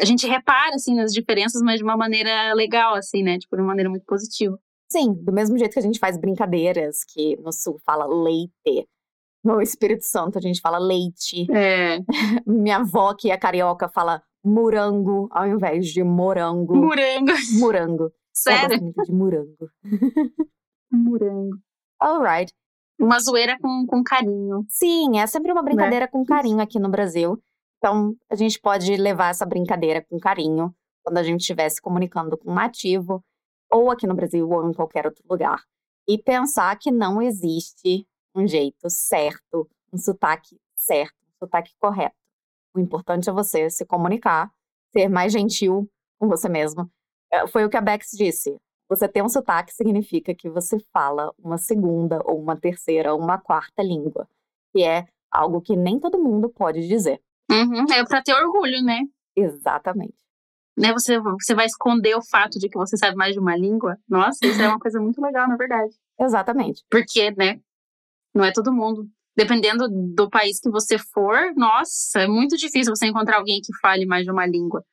a 0.00 0.04
gente 0.04 0.26
repara 0.26 0.74
assim 0.74 0.94
nas 0.94 1.12
diferenças, 1.12 1.60
mas 1.62 1.78
de 1.78 1.84
uma 1.84 1.96
maneira 1.96 2.54
legal 2.54 2.94
assim, 2.94 3.22
né? 3.22 3.38
Tipo, 3.38 3.56
de 3.56 3.62
uma 3.62 3.68
maneira 3.68 3.90
muito 3.90 4.04
positiva. 4.06 4.58
Sim, 4.90 5.12
do 5.12 5.32
mesmo 5.32 5.58
jeito 5.58 5.72
que 5.72 5.78
a 5.78 5.82
gente 5.82 5.98
faz 5.98 6.18
brincadeiras, 6.18 7.04
que 7.04 7.36
no 7.36 7.52
sul 7.52 7.78
fala 7.84 8.06
leite, 8.06 8.88
no 9.44 9.60
Espírito 9.60 10.04
Santo 10.04 10.38
a 10.38 10.40
gente 10.40 10.60
fala 10.60 10.78
leite. 10.78 11.46
É. 11.52 11.98
Minha 12.46 12.78
avó, 12.78 13.14
que 13.14 13.30
é 13.30 13.36
carioca, 13.36 13.88
fala 13.88 14.22
morango 14.42 15.28
ao 15.30 15.46
invés 15.46 15.88
de 15.88 16.02
morango. 16.02 16.74
Morango. 16.74 17.32
Morango. 17.58 18.12
Sério? 18.32 18.82
muito 18.82 19.02
de 19.02 19.12
morango. 19.12 19.70
morango. 20.90 21.58
Alright 22.00 22.50
uma 23.00 23.18
zoeira 23.18 23.56
com, 23.60 23.86
com 23.86 24.04
carinho. 24.04 24.64
Sim, 24.68 25.18
é 25.18 25.26
sempre 25.26 25.50
uma 25.50 25.62
brincadeira 25.62 26.04
né? 26.04 26.10
com 26.10 26.24
carinho 26.24 26.60
aqui 26.60 26.78
no 26.78 26.90
Brasil. 26.90 27.42
Então, 27.78 28.14
a 28.30 28.34
gente 28.34 28.60
pode 28.60 28.94
levar 28.96 29.30
essa 29.30 29.46
brincadeira 29.46 30.04
com 30.04 30.18
carinho 30.18 30.74
quando 31.02 31.16
a 31.16 31.22
gente 31.22 31.40
estiver 31.40 31.68
se 31.70 31.80
comunicando 31.80 32.36
com 32.36 32.50
um 32.50 32.54
nativo, 32.54 33.24
ou 33.70 33.90
aqui 33.90 34.06
no 34.06 34.14
Brasil, 34.14 34.48
ou 34.48 34.68
em 34.68 34.74
qualquer 34.74 35.06
outro 35.06 35.24
lugar. 35.28 35.62
E 36.06 36.18
pensar 36.18 36.78
que 36.78 36.90
não 36.90 37.22
existe 37.22 38.06
um 38.34 38.46
jeito 38.46 38.90
certo, 38.90 39.66
um 39.90 39.96
sotaque 39.96 40.60
certo, 40.76 41.16
um 41.22 41.46
sotaque 41.46 41.72
correto. 41.80 42.16
O 42.74 42.80
importante 42.80 43.30
é 43.30 43.32
você 43.32 43.70
se 43.70 43.86
comunicar, 43.86 44.52
ser 44.92 45.08
mais 45.08 45.32
gentil 45.32 45.90
com 46.18 46.28
você 46.28 46.48
mesmo. 46.48 46.90
É, 47.32 47.46
foi 47.46 47.64
o 47.64 47.70
que 47.70 47.76
a 47.76 47.80
Bex 47.80 48.10
disse. 48.12 48.56
Você 48.90 49.06
ter 49.06 49.22
um 49.22 49.28
sotaque 49.28 49.72
significa 49.72 50.34
que 50.34 50.50
você 50.50 50.76
fala 50.92 51.32
uma 51.38 51.56
segunda, 51.56 52.20
ou 52.24 52.40
uma 52.40 52.56
terceira, 52.56 53.14
ou 53.14 53.20
uma 53.20 53.38
quarta 53.38 53.84
língua, 53.84 54.28
que 54.72 54.82
é 54.82 55.06
algo 55.30 55.60
que 55.60 55.76
nem 55.76 56.00
todo 56.00 56.20
mundo 56.20 56.50
pode 56.50 56.88
dizer. 56.88 57.20
Uhum, 57.48 57.84
é 57.92 58.04
para 58.04 58.20
ter 58.20 58.34
orgulho, 58.34 58.82
né? 58.82 59.02
Exatamente. 59.36 60.18
Né, 60.76 60.92
você, 60.92 61.20
você 61.20 61.54
vai 61.54 61.66
esconder 61.66 62.16
o 62.16 62.22
fato 62.22 62.58
de 62.58 62.68
que 62.68 62.76
você 62.76 62.96
sabe 62.96 63.14
mais 63.14 63.32
de 63.32 63.38
uma 63.38 63.56
língua? 63.56 63.96
Nossa, 64.08 64.44
isso 64.44 64.60
é 64.60 64.66
uma 64.66 64.78
coisa 64.78 64.98
muito 64.98 65.20
legal, 65.20 65.46
na 65.46 65.56
verdade. 65.56 65.94
Exatamente. 66.18 66.82
Porque, 66.90 67.30
né, 67.32 67.60
não 68.34 68.44
é 68.44 68.52
todo 68.52 68.72
mundo. 68.72 69.08
Dependendo 69.36 69.88
do 69.88 70.28
país 70.28 70.58
que 70.58 70.70
você 70.70 70.98
for, 70.98 71.54
nossa, 71.54 72.20
é 72.20 72.26
muito 72.26 72.56
difícil 72.56 72.94
você 72.94 73.06
encontrar 73.06 73.36
alguém 73.36 73.60
que 73.60 73.76
fale 73.80 74.04
mais 74.04 74.24
de 74.24 74.32
uma 74.32 74.46
língua. 74.46 74.84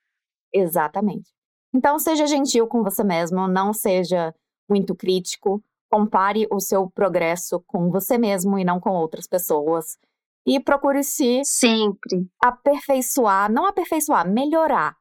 Exatamente. 0.53 1.36
Então, 1.73 1.99
seja 1.99 2.25
gentil 2.25 2.67
com 2.67 2.83
você 2.83 3.03
mesmo, 3.03 3.47
não 3.47 3.73
seja 3.73 4.33
muito 4.69 4.95
crítico. 4.95 5.63
Compare 5.89 6.47
o 6.51 6.59
seu 6.59 6.89
progresso 6.89 7.61
com 7.65 7.89
você 7.89 8.17
mesmo 8.17 8.57
e 8.57 8.65
não 8.65 8.79
com 8.79 8.91
outras 8.91 9.27
pessoas. 9.27 9.97
E 10.45 10.59
procure 10.59 11.03
se 11.03 11.41
sempre 11.43 12.27
aperfeiçoar, 12.41 13.51
não 13.51 13.65
aperfeiçoar, 13.65 14.29
melhorar. 14.29 14.95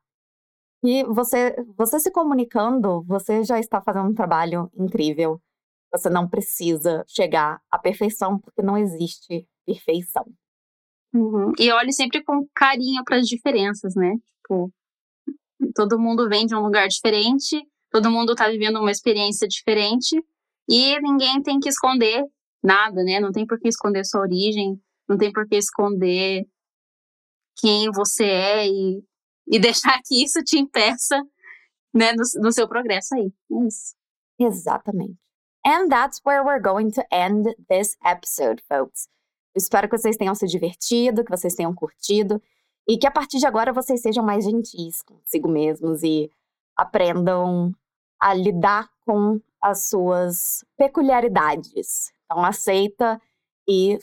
E 0.84 1.02
você, 1.04 1.56
você 1.76 1.98
se 1.98 2.10
comunicando, 2.10 3.02
você 3.04 3.42
já 3.42 3.58
está 3.58 3.80
fazendo 3.80 4.08
um 4.08 4.14
trabalho 4.14 4.70
incrível. 4.76 5.40
Você 5.92 6.10
não 6.10 6.28
precisa 6.28 7.04
chegar 7.08 7.60
à 7.70 7.78
perfeição, 7.78 8.38
porque 8.38 8.62
não 8.62 8.76
existe 8.76 9.48
perfeição. 9.64 10.24
Uhum. 11.14 11.52
E 11.58 11.72
olhe 11.72 11.92
sempre 11.92 12.22
com 12.22 12.46
carinho 12.54 13.02
para 13.04 13.16
as 13.16 13.26
diferenças, 13.26 13.94
né? 13.94 14.16
Tipo, 14.42 14.70
Todo 15.74 15.98
mundo 15.98 16.28
vem 16.28 16.46
de 16.46 16.54
um 16.54 16.60
lugar 16.60 16.88
diferente, 16.88 17.60
todo 17.90 18.10
mundo 18.10 18.32
está 18.32 18.48
vivendo 18.48 18.78
uma 18.78 18.90
experiência 18.90 19.48
diferente 19.48 20.16
e 20.68 21.00
ninguém 21.00 21.42
tem 21.42 21.58
que 21.58 21.68
esconder 21.68 22.24
nada, 22.62 23.02
né? 23.02 23.20
Não 23.20 23.32
tem 23.32 23.46
por 23.46 23.58
que 23.58 23.68
esconder 23.68 24.04
sua 24.04 24.20
origem, 24.20 24.80
não 25.08 25.16
tem 25.16 25.32
por 25.32 25.46
que 25.46 25.56
esconder 25.56 26.44
quem 27.58 27.90
você 27.90 28.24
é 28.24 28.68
e, 28.68 29.02
e 29.48 29.58
deixar 29.60 30.00
que 30.04 30.22
isso 30.22 30.42
te 30.42 30.58
impeça 30.58 31.22
né, 31.94 32.12
no, 32.12 32.22
no 32.42 32.52
seu 32.52 32.68
progresso 32.68 33.14
aí. 33.14 33.32
É 33.52 33.66
isso. 33.66 33.94
Exatamente. 34.38 35.16
And 35.64 35.88
that's 35.88 36.20
where 36.24 36.44
we're 36.44 36.60
going 36.60 36.90
to 36.92 37.02
end 37.10 37.54
this 37.68 37.96
episode, 38.04 38.62
folks. 38.68 39.08
Espero 39.56 39.88
que 39.88 39.96
vocês 39.96 40.16
tenham 40.16 40.34
se 40.34 40.46
divertido, 40.46 41.24
que 41.24 41.30
vocês 41.30 41.54
tenham 41.54 41.74
curtido. 41.74 42.40
E 42.88 42.96
que 42.96 43.06
a 43.06 43.10
partir 43.10 43.38
de 43.38 43.46
agora 43.46 43.72
vocês 43.72 44.00
sejam 44.00 44.24
mais 44.24 44.44
gentis 44.44 45.02
consigo 45.02 45.48
mesmos 45.48 46.02
e 46.02 46.30
aprendam 46.76 47.74
a 48.20 48.32
lidar 48.32 48.88
com 49.04 49.40
as 49.60 49.88
suas 49.88 50.64
peculiaridades. 50.76 52.12
Então, 52.24 52.44
aceita 52.44 53.20
e 53.68 53.98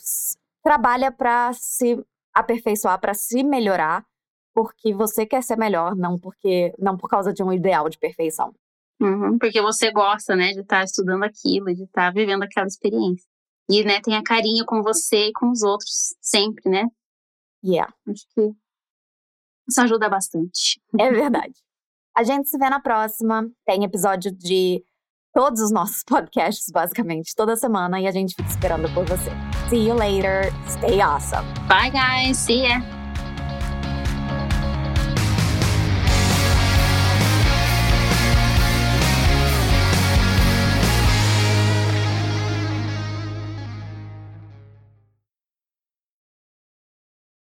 trabalha 0.62 1.10
para 1.10 1.52
se 1.52 2.04
aperfeiçoar 2.32 3.00
para 3.00 3.14
se 3.14 3.42
melhorar, 3.44 4.04
porque 4.52 4.92
você 4.92 5.24
quer 5.24 5.42
ser 5.42 5.56
melhor, 5.56 5.94
não 5.94 6.18
porque 6.18 6.74
não 6.78 6.96
por 6.96 7.08
causa 7.08 7.32
de 7.32 7.42
um 7.42 7.52
ideal 7.52 7.88
de 7.88 7.98
perfeição. 7.98 8.52
Uhum, 9.00 9.38
porque 9.38 9.60
você 9.60 9.90
gosta, 9.90 10.34
né, 10.34 10.52
de 10.52 10.60
estar 10.60 10.78
tá 10.78 10.84
estudando 10.84 11.24
aquilo, 11.24 11.66
de 11.66 11.84
estar 11.84 12.06
tá 12.06 12.10
vivendo 12.10 12.42
aquela 12.42 12.66
experiência. 12.66 13.26
E, 13.68 13.82
né, 13.84 14.00
tenha 14.00 14.22
carinho 14.22 14.64
com 14.66 14.82
você 14.82 15.28
e 15.28 15.32
com 15.32 15.50
os 15.50 15.62
outros 15.62 16.14
sempre, 16.20 16.68
né? 16.68 16.84
Yeah. 17.64 17.92
Acho 18.06 18.26
que 18.34 18.54
isso 19.68 19.80
ajuda 19.80 20.08
bastante. 20.08 20.80
É 20.98 21.10
verdade. 21.10 21.54
A 22.16 22.22
gente 22.22 22.48
se 22.48 22.56
vê 22.58 22.68
na 22.70 22.80
próxima. 22.80 23.48
Tem 23.66 23.84
episódio 23.84 24.30
de 24.30 24.84
todos 25.32 25.60
os 25.60 25.72
nossos 25.72 26.02
podcasts, 26.06 26.70
basicamente, 26.70 27.34
toda 27.34 27.56
semana. 27.56 28.00
E 28.00 28.06
a 28.06 28.12
gente 28.12 28.34
fica 28.34 28.48
esperando 28.48 28.92
por 28.94 29.04
você. 29.04 29.30
See 29.68 29.88
you 29.88 29.94
later. 29.94 30.52
Stay 30.68 31.00
awesome. 31.00 31.46
Bye, 31.68 31.90
guys. 31.90 32.38
See 32.38 32.62
ya. 32.62 32.93